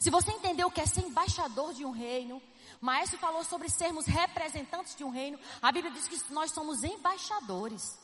Se 0.00 0.08
você 0.08 0.32
entendeu 0.32 0.68
o 0.68 0.70
que 0.70 0.80
é 0.80 0.86
ser 0.86 1.02
embaixador 1.02 1.74
de 1.74 1.84
um 1.84 1.90
reino, 1.90 2.42
Maestro 2.80 3.18
falou 3.18 3.44
sobre 3.44 3.68
sermos 3.68 4.06
representantes 4.06 4.96
de 4.96 5.04
um 5.04 5.10
reino. 5.10 5.38
A 5.60 5.70
Bíblia 5.70 5.92
diz 5.92 6.08
que 6.08 6.32
nós 6.32 6.50
somos 6.50 6.82
embaixadores. 6.82 7.98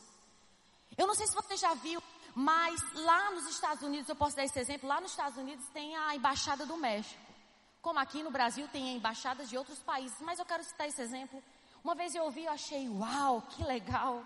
Eu 0.97 1.07
não 1.07 1.15
sei 1.15 1.25
se 1.25 1.33
você 1.33 1.57
já 1.57 1.73
viu 1.73 2.01
mas 2.35 2.81
lá 2.93 3.31
nos 3.31 3.47
Estados 3.47 3.83
Unidos, 3.83 4.07
eu 4.07 4.15
posso 4.15 4.35
dar 4.35 4.43
esse 4.43 4.59
exemplo, 4.59 4.87
lá 4.87 5.01
nos 5.01 5.11
Estados 5.11 5.37
Unidos 5.37 5.65
tem 5.73 5.95
a 5.95 6.15
Embaixada 6.15 6.65
do 6.65 6.77
México. 6.77 7.19
Como 7.81 7.99
aqui 7.99 8.21
no 8.21 8.29
Brasil 8.29 8.67
tem 8.71 8.95
embaixadas 8.95 9.49
de 9.49 9.57
outros 9.57 9.79
países, 9.79 10.15
mas 10.21 10.37
eu 10.37 10.45
quero 10.45 10.63
citar 10.63 10.87
esse 10.87 11.01
exemplo. 11.01 11.41
Uma 11.83 11.95
vez 11.95 12.13
eu 12.13 12.23
ouvi, 12.23 12.45
eu 12.45 12.51
achei, 12.51 12.87
uau, 12.87 13.41
que 13.41 13.63
legal. 13.63 14.23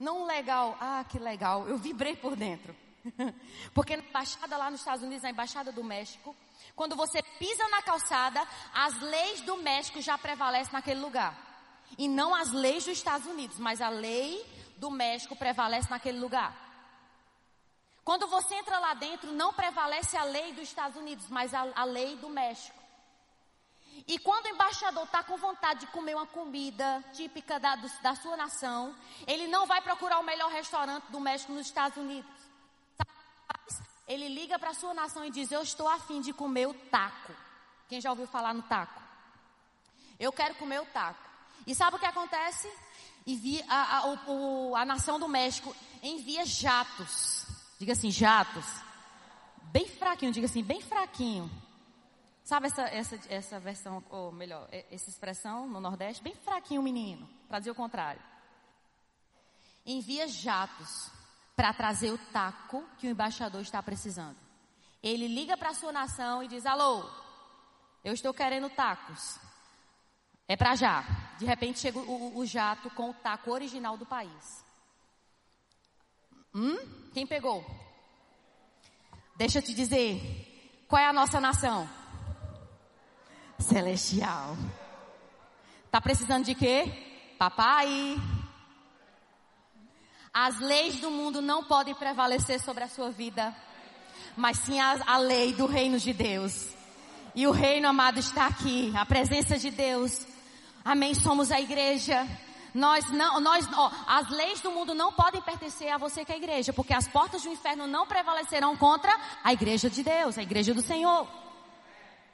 Não 0.00 0.24
legal, 0.24 0.76
ah, 0.80 1.04
que 1.08 1.18
legal. 1.18 1.68
Eu 1.68 1.78
vibrei 1.78 2.16
por 2.16 2.34
dentro. 2.34 2.74
Porque 3.72 3.96
na 3.96 4.02
embaixada 4.02 4.56
lá 4.56 4.70
nos 4.70 4.80
Estados 4.80 5.04
Unidos, 5.04 5.22
na 5.22 5.30
embaixada 5.30 5.70
do 5.70 5.84
México, 5.84 6.34
quando 6.74 6.96
você 6.96 7.22
pisa 7.38 7.68
na 7.68 7.82
calçada, 7.82 8.44
as 8.74 9.00
leis 9.00 9.40
do 9.42 9.56
México 9.58 10.00
já 10.00 10.18
prevalecem 10.18 10.72
naquele 10.72 11.00
lugar. 11.00 11.36
E 11.96 12.08
não 12.08 12.34
as 12.34 12.50
leis 12.50 12.84
dos 12.84 12.98
Estados 12.98 13.26
Unidos, 13.28 13.58
mas 13.58 13.80
a 13.80 13.88
lei 13.88 14.44
do 14.76 14.90
México 14.90 15.36
prevalece 15.36 15.88
naquele 15.88 16.18
lugar. 16.18 16.67
Quando 18.08 18.26
você 18.26 18.54
entra 18.54 18.78
lá 18.78 18.94
dentro, 18.94 19.30
não 19.32 19.52
prevalece 19.52 20.16
a 20.16 20.24
lei 20.24 20.54
dos 20.54 20.62
Estados 20.62 20.96
Unidos, 20.96 21.26
mas 21.28 21.52
a, 21.52 21.70
a 21.74 21.84
lei 21.84 22.16
do 22.16 22.30
México. 22.30 22.82
E 24.06 24.18
quando 24.18 24.46
o 24.46 24.48
embaixador 24.48 25.04
está 25.04 25.22
com 25.22 25.36
vontade 25.36 25.80
de 25.80 25.88
comer 25.88 26.14
uma 26.14 26.26
comida 26.26 27.04
típica 27.12 27.60
da, 27.60 27.76
do, 27.76 27.86
da 28.00 28.14
sua 28.14 28.34
nação, 28.34 28.96
ele 29.26 29.46
não 29.46 29.66
vai 29.66 29.82
procurar 29.82 30.20
o 30.20 30.22
melhor 30.22 30.50
restaurante 30.50 31.04
do 31.10 31.20
México 31.20 31.52
nos 31.52 31.66
Estados 31.66 31.98
Unidos. 31.98 32.30
Ele 34.06 34.26
liga 34.28 34.58
para 34.58 34.70
a 34.70 34.74
sua 34.74 34.94
nação 34.94 35.22
e 35.22 35.30
diz: 35.30 35.52
Eu 35.52 35.60
estou 35.60 35.86
afim 35.86 36.22
de 36.22 36.32
comer 36.32 36.66
o 36.66 36.72
taco. 36.72 37.34
Quem 37.90 38.00
já 38.00 38.08
ouviu 38.08 38.26
falar 38.26 38.54
no 38.54 38.62
taco? 38.62 39.02
Eu 40.18 40.32
quero 40.32 40.54
comer 40.54 40.80
o 40.80 40.86
taco. 40.86 41.20
E 41.66 41.74
sabe 41.74 41.96
o 41.96 42.00
que 42.00 42.06
acontece? 42.06 42.72
Envia, 43.26 43.66
a, 43.68 43.98
a, 43.98 44.06
o, 44.30 44.74
a 44.74 44.86
nação 44.86 45.20
do 45.20 45.28
México 45.28 45.76
envia 46.02 46.46
jatos 46.46 47.47
Diga 47.78 47.92
assim, 47.92 48.10
jatos. 48.10 48.64
Bem 49.72 49.86
fraquinho, 49.88 50.32
diga 50.32 50.46
assim, 50.46 50.62
bem 50.62 50.80
fraquinho. 50.80 51.50
Sabe 52.42 52.66
essa, 52.66 52.82
essa, 52.82 53.20
essa 53.28 53.60
versão, 53.60 54.02
ou 54.10 54.32
melhor, 54.32 54.68
essa 54.90 55.10
expressão 55.10 55.68
no 55.68 55.80
Nordeste? 55.80 56.22
Bem 56.22 56.34
fraquinho, 56.34 56.82
menino, 56.82 57.28
para 57.46 57.58
dizer 57.58 57.70
o 57.70 57.74
contrário. 57.74 58.22
Envia 59.84 60.26
jatos 60.26 61.10
para 61.54 61.72
trazer 61.72 62.10
o 62.10 62.18
taco 62.32 62.84
que 62.98 63.06
o 63.06 63.10
embaixador 63.10 63.60
está 63.60 63.82
precisando. 63.82 64.36
Ele 65.02 65.28
liga 65.28 65.56
para 65.56 65.70
a 65.70 65.74
sua 65.74 65.92
nação 65.92 66.42
e 66.42 66.48
diz: 66.48 66.64
Alô, 66.66 67.08
eu 68.04 68.12
estou 68.12 68.32
querendo 68.32 68.70
tacos. 68.70 69.38
É 70.46 70.56
para 70.56 70.74
já. 70.74 71.04
De 71.38 71.44
repente 71.44 71.78
chega 71.78 71.98
o, 71.98 72.38
o, 72.38 72.46
jato 72.46 72.88
com 72.90 73.10
o 73.10 73.14
taco 73.14 73.50
original 73.50 73.96
do 73.96 74.06
país. 74.06 74.64
Hum? 76.54 76.76
Quem 77.12 77.26
pegou? 77.26 77.64
Deixa 79.36 79.58
eu 79.58 79.62
te 79.62 79.74
dizer. 79.74 80.84
Qual 80.88 81.00
é 81.00 81.06
a 81.06 81.12
nossa 81.12 81.40
nação? 81.40 81.88
Celestial. 83.58 84.56
Tá 85.90 86.00
precisando 86.00 86.44
de 86.44 86.54
quê? 86.54 87.34
Papai. 87.38 88.16
As 90.32 90.58
leis 90.60 90.96
do 90.96 91.10
mundo 91.10 91.40
não 91.40 91.64
podem 91.64 91.94
prevalecer 91.94 92.60
sobre 92.60 92.84
a 92.84 92.88
sua 92.88 93.10
vida, 93.10 93.54
mas 94.36 94.58
sim 94.58 94.78
a, 94.80 94.98
a 95.06 95.18
lei 95.18 95.52
do 95.52 95.66
reino 95.66 95.98
de 95.98 96.12
Deus. 96.12 96.68
E 97.34 97.46
o 97.46 97.50
reino 97.50 97.88
amado 97.88 98.18
está 98.18 98.46
aqui, 98.46 98.92
a 98.96 99.06
presença 99.06 99.58
de 99.58 99.70
Deus. 99.70 100.26
Amém. 100.84 101.14
Somos 101.14 101.50
a 101.50 101.60
igreja. 101.60 102.26
Nós 102.74 103.10
não, 103.10 103.40
nós, 103.40 103.68
ó, 103.74 103.90
as 104.06 104.28
leis 104.30 104.60
do 104.60 104.70
mundo 104.70 104.94
não 104.94 105.12
podem 105.12 105.40
pertencer 105.40 105.90
a 105.90 105.98
você 105.98 106.24
que 106.24 106.32
é 106.32 106.34
a 106.34 106.38
igreja, 106.38 106.72
porque 106.72 106.94
as 106.94 107.08
portas 107.08 107.42
do 107.42 107.48
inferno 107.48 107.86
não 107.86 108.06
prevalecerão 108.06 108.76
contra 108.76 109.14
a 109.42 109.52
igreja 109.52 109.88
de 109.88 110.02
Deus, 110.02 110.38
a 110.38 110.42
igreja 110.42 110.74
do 110.74 110.82
Senhor. 110.82 111.26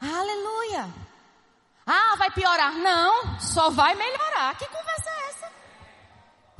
Aleluia. 0.00 0.88
Ah, 1.86 2.16
vai 2.16 2.30
piorar? 2.30 2.72
Não, 2.72 3.38
só 3.40 3.70
vai 3.70 3.94
melhorar. 3.94 4.56
Que 4.56 4.66
conversa 4.66 5.10
é 5.10 5.28
essa? 5.28 5.52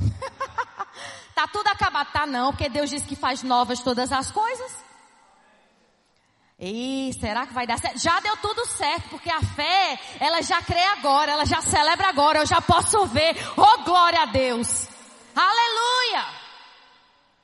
tá 1.35 1.49
tudo 1.49 1.67
acabado? 1.69 2.13
Tá 2.13 2.27
não, 2.27 2.53
porque 2.53 2.69
Deus 2.69 2.91
diz 2.91 3.05
que 3.05 3.17
faz 3.17 3.43
novas 3.43 3.81
todas 3.81 4.13
as 4.13 4.31
coisas. 4.31 4.85
E 6.67 7.13
será 7.21 7.47
que 7.47 7.53
vai 7.53 7.67
dar 7.67 7.79
certo? 7.79 7.99
Já 7.99 8.19
deu 8.21 8.39
tudo 8.39 8.65
certo, 8.65 9.11
porque 9.11 9.29
a 9.29 9.43
fé, 9.43 10.01
ela 10.19 10.41
já 10.41 10.63
crê 10.63 10.83
agora, 10.83 11.33
ela 11.33 11.45
já 11.45 11.61
celebra 11.61 12.09
agora, 12.09 12.39
eu 12.39 12.47
já 12.47 12.59
posso 12.59 13.05
ver. 13.07 13.37
Oh, 13.55 13.85
glória 13.85 14.23
a 14.23 14.25
Deus! 14.25 14.89
Aleluia! 15.37 16.25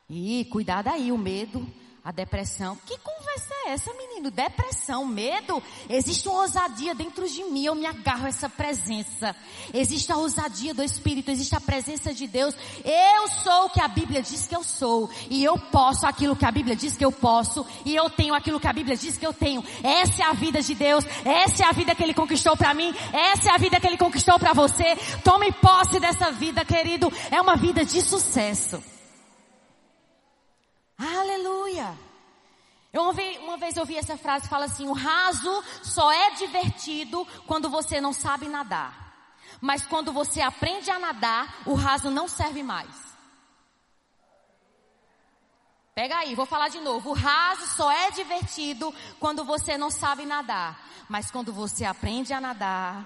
E 0.08 0.46
cuidado 0.46 0.88
aí, 0.88 1.12
o 1.12 1.18
medo. 1.18 1.70
A 2.10 2.12
depressão. 2.12 2.76
Que 2.86 2.98
conversa 2.98 3.54
é 3.66 3.70
essa, 3.70 3.94
menino? 3.94 4.32
Depressão, 4.32 5.06
medo? 5.06 5.62
Existe 5.88 6.28
uma 6.28 6.40
ousadia 6.40 6.92
dentro 6.92 7.28
de 7.28 7.44
mim. 7.44 7.66
Eu 7.66 7.76
me 7.76 7.86
agarro 7.86 8.24
a 8.24 8.28
essa 8.28 8.48
presença. 8.48 9.36
Existe 9.72 10.10
a 10.10 10.16
ousadia 10.16 10.74
do 10.74 10.82
Espírito. 10.82 11.30
Existe 11.30 11.54
a 11.54 11.60
presença 11.60 12.12
de 12.12 12.26
Deus. 12.26 12.52
Eu 12.84 13.28
sou 13.28 13.66
o 13.66 13.70
que 13.70 13.80
a 13.80 13.86
Bíblia 13.86 14.22
diz 14.22 14.44
que 14.44 14.56
eu 14.56 14.64
sou. 14.64 15.08
E 15.30 15.44
eu 15.44 15.56
posso 15.56 16.04
aquilo 16.04 16.34
que 16.34 16.44
a 16.44 16.50
Bíblia 16.50 16.74
diz 16.74 16.96
que 16.96 17.04
eu 17.04 17.12
posso. 17.12 17.64
E 17.84 17.94
eu 17.94 18.10
tenho 18.10 18.34
aquilo 18.34 18.58
que 18.58 18.66
a 18.66 18.72
Bíblia 18.72 18.96
diz 18.96 19.16
que 19.16 19.24
eu 19.24 19.32
tenho. 19.32 19.64
Essa 19.80 20.24
é 20.24 20.26
a 20.26 20.32
vida 20.32 20.60
de 20.60 20.74
Deus. 20.74 21.04
Essa 21.24 21.62
é 21.62 21.66
a 21.68 21.72
vida 21.72 21.94
que 21.94 22.02
Ele 22.02 22.12
conquistou 22.12 22.56
para 22.56 22.74
mim. 22.74 22.92
Essa 23.12 23.50
é 23.50 23.54
a 23.54 23.58
vida 23.58 23.78
que 23.78 23.86
Ele 23.86 23.96
conquistou 23.96 24.36
para 24.36 24.52
você. 24.52 24.96
Tome 25.22 25.52
posse 25.52 26.00
dessa 26.00 26.32
vida, 26.32 26.64
querido. 26.64 27.08
É 27.30 27.40
uma 27.40 27.54
vida 27.54 27.84
de 27.84 28.02
sucesso. 28.02 28.82
Aleluia. 31.00 31.98
Eu 32.92 33.02
uma 33.02 33.12
vez, 33.14 33.38
uma 33.38 33.56
vez 33.56 33.76
ouvi 33.78 33.96
essa 33.96 34.18
frase, 34.18 34.48
fala 34.48 34.66
assim, 34.66 34.86
o 34.86 34.92
raso 34.92 35.64
só 35.82 36.12
é 36.12 36.32
divertido 36.32 37.26
quando 37.46 37.70
você 37.70 38.00
não 38.00 38.12
sabe 38.12 38.48
nadar. 38.48 39.08
Mas 39.60 39.86
quando 39.86 40.12
você 40.12 40.42
aprende 40.42 40.90
a 40.90 40.98
nadar, 40.98 41.62
o 41.64 41.74
raso 41.74 42.10
não 42.10 42.28
serve 42.28 42.62
mais. 42.62 42.90
Pega 45.94 46.18
aí, 46.18 46.34
vou 46.34 46.46
falar 46.46 46.68
de 46.68 46.80
novo. 46.80 47.10
O 47.10 47.14
raso 47.14 47.66
só 47.66 47.90
é 47.90 48.10
divertido 48.10 48.94
quando 49.18 49.44
você 49.44 49.78
não 49.78 49.90
sabe 49.90 50.26
nadar. 50.26 50.86
Mas 51.08 51.30
quando 51.30 51.52
você 51.52 51.84
aprende 51.84 52.32
a 52.32 52.40
nadar, 52.40 53.04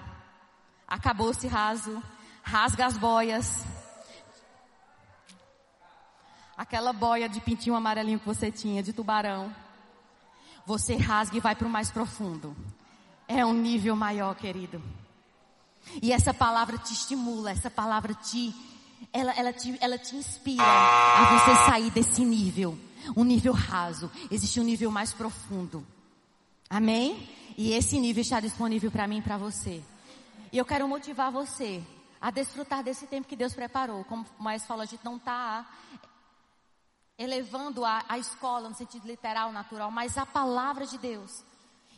acabou 0.87 1.31
esse 1.31 1.47
raso, 1.47 2.01
rasga 2.43 2.85
as 2.85 2.97
boias, 2.97 3.65
aquela 6.57 6.93
boia 6.93 7.27
de 7.27 7.39
pintinho 7.41 7.75
amarelinho 7.75 8.19
que 8.19 8.25
você 8.25 8.51
tinha, 8.51 8.81
de 8.81 8.93
tubarão, 8.93 9.53
você 10.65 10.95
rasga 10.95 11.37
e 11.37 11.39
vai 11.39 11.55
para 11.55 11.67
o 11.67 11.69
mais 11.69 11.91
profundo. 11.91 12.55
É 13.27 13.45
um 13.45 13.53
nível 13.53 13.95
maior, 13.95 14.35
querido. 14.35 14.81
E 16.01 16.11
essa 16.11 16.33
palavra 16.33 16.77
te 16.77 16.93
estimula, 16.93 17.51
essa 17.51 17.69
palavra 17.69 18.13
te, 18.13 18.53
ela, 19.13 19.31
ela 19.33 19.53
te, 19.53 19.77
ela 19.79 19.97
te 19.97 20.15
inspira 20.15 20.63
a 20.63 21.37
você 21.37 21.55
sair 21.69 21.91
desse 21.91 22.23
nível, 22.25 22.77
um 23.15 23.23
nível 23.23 23.53
raso. 23.53 24.11
Existe 24.31 24.59
um 24.59 24.63
nível 24.63 24.91
mais 24.91 25.13
profundo. 25.13 25.85
Amém? 26.69 27.29
E 27.57 27.71
esse 27.71 27.99
nível 27.99 28.21
está 28.21 28.39
disponível 28.39 28.91
para 28.91 29.07
mim 29.07 29.19
e 29.19 29.21
para 29.21 29.37
você. 29.37 29.83
E 30.51 30.57
eu 30.57 30.65
quero 30.65 30.87
motivar 30.87 31.31
você 31.31 31.83
a 32.19 32.31
desfrutar 32.31 32.83
desse 32.83 33.05
tempo 33.05 33.27
que 33.27 33.35
Deus 33.35 33.53
preparou. 33.53 34.03
Como 34.05 34.25
o 34.39 34.43
Maestro 34.43 34.67
falou, 34.67 34.83
a 34.83 34.87
gente 34.87 35.05
não 35.05 35.17
está 35.17 35.65
elevando 37.17 37.85
a, 37.85 38.03
a 38.07 38.17
escola 38.17 38.69
no 38.69 38.75
sentido 38.75 39.07
literal, 39.07 39.51
natural, 39.51 39.89
mas 39.89 40.17
a 40.17 40.25
palavra 40.25 40.85
de 40.85 40.97
Deus. 40.97 41.43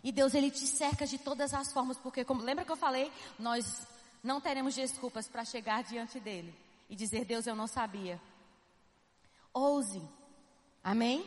E 0.04 0.12
Deus, 0.12 0.34
Ele 0.34 0.52
te 0.52 0.66
cerca 0.68 1.06
de 1.06 1.18
todas 1.18 1.54
as 1.54 1.74
formas, 1.74 1.98
porque 1.98 2.24
como, 2.24 2.42
lembra 2.42 2.64
que 2.64 2.72
eu 2.72 2.78
falei? 2.78 3.12
Nós 3.38 3.88
não 4.24 4.40
teremos 4.40 4.76
desculpas 4.76 5.28
para 5.28 5.44
chegar 5.44 5.84
diante 5.84 6.20
dEle 6.20 6.54
e 6.90 6.96
dizer, 6.96 7.26
Deus, 7.26 7.48
eu 7.48 7.56
não 7.56 7.68
sabia. 7.68 8.22
Ouse. 9.54 10.02
Amém? 10.84 11.26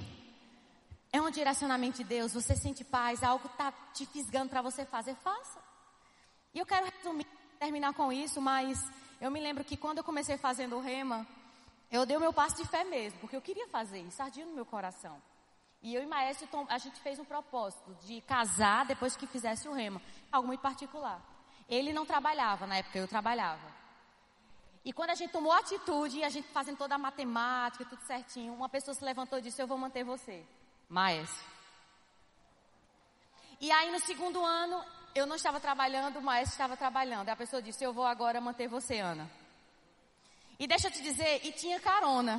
É 1.12 1.20
um 1.20 1.30
direcionamento 1.30 1.98
de 1.98 2.04
Deus, 2.04 2.32
você 2.32 2.54
sente 2.54 2.84
paz, 2.84 3.24
algo 3.24 3.46
está 3.46 3.72
te 3.92 4.06
fisgando 4.06 4.48
para 4.48 4.62
você 4.62 4.84
fazer, 4.84 5.16
faça. 5.16 5.58
E 6.54 6.58
eu 6.58 6.64
quero 6.64 6.86
resumir, 6.86 7.26
terminar 7.58 7.92
com 7.92 8.12
isso, 8.12 8.40
mas 8.40 8.80
eu 9.20 9.30
me 9.30 9.40
lembro 9.40 9.64
que 9.64 9.76
quando 9.76 9.98
eu 9.98 10.04
comecei 10.04 10.36
fazendo 10.38 10.76
o 10.76 10.80
rema, 10.80 11.26
eu 11.90 12.06
dei 12.06 12.16
o 12.16 12.20
meu 12.20 12.32
passo 12.32 12.56
de 12.56 12.68
fé 12.68 12.84
mesmo, 12.84 13.18
porque 13.18 13.36
eu 13.36 13.42
queria 13.42 13.66
fazer 13.68 14.00
isso, 14.00 14.22
ardia 14.22 14.46
no 14.46 14.54
meu 14.54 14.64
coração. 14.64 15.20
E 15.82 15.94
eu 15.94 16.02
e 16.02 16.06
Maestro, 16.06 16.46
a 16.68 16.78
gente 16.78 17.00
fez 17.00 17.18
um 17.18 17.24
propósito 17.24 17.94
de 18.04 18.20
casar 18.20 18.84
depois 18.84 19.16
que 19.16 19.26
fizesse 19.26 19.66
o 19.66 19.72
rema. 19.72 20.00
Algo 20.30 20.46
muito 20.46 20.60
particular. 20.60 21.20
Ele 21.68 21.92
não 21.92 22.04
trabalhava, 22.04 22.66
na 22.66 22.76
época 22.76 22.98
eu 22.98 23.08
trabalhava. 23.08 23.80
E 24.84 24.92
quando 24.92 25.10
a 25.10 25.14
gente 25.14 25.30
tomou 25.30 25.52
atitude, 25.52 26.22
a 26.22 26.28
gente 26.28 26.48
fazendo 26.48 26.76
toda 26.76 26.94
a 26.94 26.98
matemática, 26.98 27.84
tudo 27.84 28.02
certinho, 28.02 28.54
uma 28.54 28.68
pessoa 28.68 28.94
se 28.94 29.04
levantou 29.04 29.38
e 29.38 29.42
disse, 29.42 29.60
eu 29.60 29.66
vou 29.66 29.78
manter 29.78 30.04
você. 30.04 30.44
Maestro. 30.88 31.48
E 33.60 33.70
aí 33.70 33.90
no 33.90 34.00
segundo 34.00 34.44
ano, 34.44 34.84
eu 35.14 35.26
não 35.26 35.36
estava 35.36 35.60
trabalhando, 35.60 36.18
o 36.18 36.22
maestro 36.22 36.52
estava 36.52 36.76
trabalhando. 36.76 37.28
E 37.28 37.30
a 37.30 37.36
pessoa 37.36 37.60
disse, 37.60 37.84
eu 37.84 37.92
vou 37.92 38.06
agora 38.06 38.40
manter 38.40 38.68
você, 38.68 38.98
Ana. 38.98 39.30
E 40.60 40.66
deixa 40.66 40.88
eu 40.88 40.92
te 40.92 41.00
dizer, 41.00 41.40
e 41.42 41.52
tinha 41.52 41.80
carona. 41.80 42.38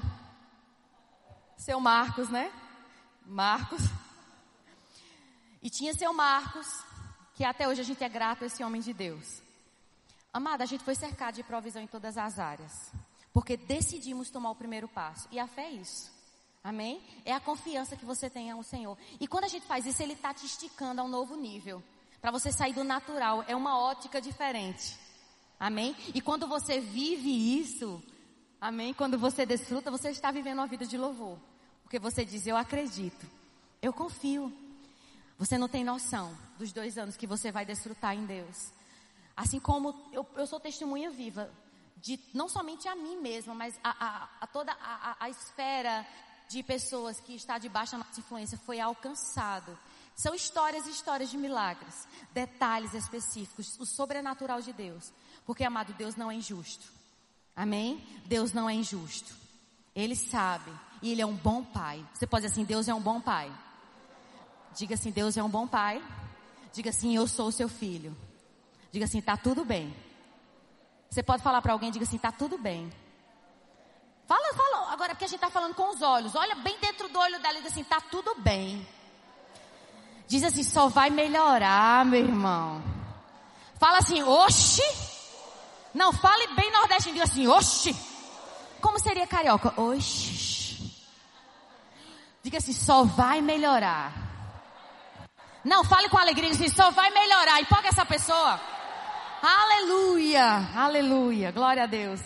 Seu 1.57 1.79
Marcos, 1.79 2.29
né? 2.29 2.53
Marcos. 3.25 3.81
E 5.59 5.71
tinha 5.71 5.91
seu 5.95 6.13
Marcos, 6.13 6.67
que 7.33 7.43
até 7.43 7.67
hoje 7.67 7.81
a 7.81 7.83
gente 7.83 8.03
é 8.03 8.07
grato 8.07 8.43
a 8.43 8.45
esse 8.45 8.63
homem 8.63 8.79
de 8.79 8.93
Deus. 8.93 9.41
Amada, 10.31 10.63
a 10.63 10.67
gente 10.67 10.83
foi 10.83 10.93
cercado 10.93 11.33
de 11.33 11.43
provisão 11.43 11.81
em 11.81 11.87
todas 11.87 12.15
as 12.15 12.37
áreas. 12.37 12.91
Porque 13.33 13.57
decidimos 13.57 14.29
tomar 14.29 14.51
o 14.51 14.55
primeiro 14.55 14.87
passo. 14.87 15.27
E 15.31 15.39
a 15.39 15.47
fé 15.47 15.63
é 15.63 15.71
isso. 15.71 16.11
Amém? 16.63 17.01
É 17.25 17.33
a 17.33 17.39
confiança 17.39 17.97
que 17.97 18.05
você 18.05 18.29
tem 18.29 18.51
ao 18.51 18.61
Senhor. 18.61 18.95
E 19.19 19.27
quando 19.27 19.45
a 19.45 19.47
gente 19.47 19.65
faz 19.65 19.87
isso, 19.87 20.03
Ele 20.03 20.13
está 20.13 20.31
te 20.31 20.45
esticando 20.45 21.01
a 21.01 21.03
um 21.03 21.07
novo 21.07 21.35
nível. 21.35 21.81
Para 22.21 22.29
você 22.29 22.51
sair 22.51 22.73
do 22.73 22.83
natural. 22.83 23.43
É 23.47 23.55
uma 23.55 23.79
ótica 23.79 24.21
diferente. 24.21 24.95
Amém? 25.59 25.95
E 26.13 26.21
quando 26.21 26.47
você 26.47 26.79
vive 26.79 27.59
isso, 27.59 28.01
Amém? 28.61 28.93
Quando 28.93 29.17
você 29.17 29.43
desfruta, 29.43 29.89
você 29.89 30.11
está 30.11 30.29
vivendo 30.29 30.59
uma 30.59 30.67
vida 30.67 30.85
de 30.85 30.95
louvor. 30.95 31.39
Porque 31.81 31.97
você 31.97 32.23
diz, 32.23 32.45
eu 32.45 32.55
acredito, 32.55 33.25
eu 33.81 33.91
confio. 33.91 34.53
Você 35.39 35.57
não 35.57 35.67
tem 35.67 35.83
noção 35.83 36.37
dos 36.59 36.71
dois 36.71 36.95
anos 36.95 37.17
que 37.17 37.25
você 37.25 37.51
vai 37.51 37.65
desfrutar 37.65 38.15
em 38.15 38.23
Deus. 38.23 38.71
Assim 39.35 39.59
como 39.59 40.07
eu, 40.13 40.27
eu 40.35 40.45
sou 40.45 40.59
testemunha 40.59 41.09
viva 41.09 41.51
de 41.97 42.19
não 42.35 42.47
somente 42.47 42.87
a 42.87 42.95
mim 42.95 43.19
mesma, 43.19 43.55
mas 43.55 43.79
a, 43.83 43.89
a, 43.89 44.29
a 44.41 44.47
toda 44.47 44.71
a, 44.73 45.17
a, 45.19 45.29
esfera 45.29 46.05
de 46.47 46.61
pessoas 46.61 47.19
que 47.19 47.33
está 47.33 47.57
debaixo 47.57 47.93
da 47.93 47.99
nossa 47.99 48.19
influência 48.19 48.59
foi 48.59 48.79
alcançado. 48.79 49.75
São 50.15 50.35
histórias 50.35 50.85
e 50.85 50.91
histórias 50.91 51.31
de 51.31 51.37
milagres, 51.37 52.07
detalhes 52.31 52.93
específicos, 52.93 53.79
o 53.79 53.85
sobrenatural 53.85 54.61
de 54.61 54.71
Deus. 54.71 55.11
Porque, 55.45 55.63
amado, 55.63 55.93
Deus 55.93 56.15
não 56.15 56.29
é 56.29 56.35
injusto. 56.35 57.00
Amém? 57.55 58.03
Deus 58.25 58.53
não 58.53 58.69
é 58.69 58.73
injusto. 58.73 59.33
Ele 59.95 60.15
sabe. 60.15 60.71
E 61.01 61.11
Ele 61.11 61.21
é 61.21 61.25
um 61.25 61.35
bom 61.35 61.63
pai. 61.63 62.05
Você 62.13 62.25
pode 62.27 62.43
dizer 62.43 62.53
assim: 62.53 62.63
Deus 62.65 62.87
é 62.87 62.93
um 62.93 63.01
bom 63.01 63.19
pai. 63.19 63.51
Diga 64.75 64.95
assim: 64.95 65.11
Deus 65.11 65.35
é 65.37 65.43
um 65.43 65.49
bom 65.49 65.67
pai. 65.67 66.01
Diga 66.73 66.89
assim: 66.89 67.15
Eu 67.15 67.27
sou 67.27 67.47
o 67.47 67.51
seu 67.51 67.67
filho. 67.67 68.15
Diga 68.91 69.05
assim: 69.05 69.21
Tá 69.21 69.35
tudo 69.35 69.65
bem. 69.65 69.93
Você 71.09 71.21
pode 71.21 71.43
falar 71.43 71.61
para 71.61 71.73
alguém: 71.73 71.91
Diga 71.91 72.05
assim: 72.05 72.17
Tá 72.17 72.31
tudo 72.31 72.57
bem. 72.57 72.91
Fala, 74.27 74.53
fala. 74.53 74.93
Agora, 74.93 75.09
porque 75.09 75.25
a 75.25 75.27
gente 75.27 75.37
está 75.37 75.49
falando 75.49 75.75
com 75.75 75.89
os 75.89 76.01
olhos. 76.01 76.35
Olha 76.35 76.55
bem 76.55 76.77
dentro 76.79 77.09
do 77.09 77.19
olho 77.19 77.41
dela 77.41 77.59
e 77.59 77.61
diz 77.63 77.71
assim: 77.71 77.83
Tá 77.83 77.99
tudo 77.99 78.35
bem. 78.39 78.87
Diz 80.27 80.43
assim: 80.43 80.63
Só 80.63 80.87
vai 80.87 81.09
melhorar, 81.09 82.05
meu 82.05 82.21
irmão. 82.21 82.81
Fala 83.77 83.97
assim: 83.97 84.23
Oxi. 84.23 85.10
Não, 85.93 86.13
fale 86.13 86.47
bem 86.55 86.71
nordestino, 86.71 87.13
diga 87.13 87.25
assim, 87.25 87.47
oxi. 87.47 87.95
Como 88.81 88.99
seria 88.99 89.27
carioca? 89.27 89.79
Oxi. 89.79 90.91
Diga 92.43 92.57
assim, 92.57 92.73
só 92.73 93.03
vai 93.03 93.41
melhorar. 93.41 94.13
Não, 95.63 95.83
fale 95.83 96.09
com 96.09 96.17
alegria, 96.17 96.51
diga 96.51 96.65
assim, 96.65 96.75
só 96.75 96.89
vai 96.91 97.11
melhorar. 97.11 97.61
Empolga 97.61 97.89
essa 97.89 98.05
pessoa. 98.05 98.59
Aleluia, 99.41 100.69
aleluia. 100.75 101.51
Glória 101.51 101.83
a 101.83 101.87
Deus. 101.87 102.21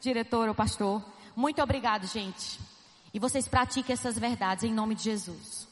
Diretor 0.00 0.48
ou 0.48 0.54
pastor, 0.54 1.02
muito 1.34 1.62
obrigado, 1.62 2.06
gente. 2.06 2.60
E 3.12 3.18
vocês 3.18 3.48
pratiquem 3.48 3.94
essas 3.94 4.18
verdades 4.18 4.64
em 4.64 4.72
nome 4.72 4.94
de 4.94 5.04
Jesus. 5.04 5.66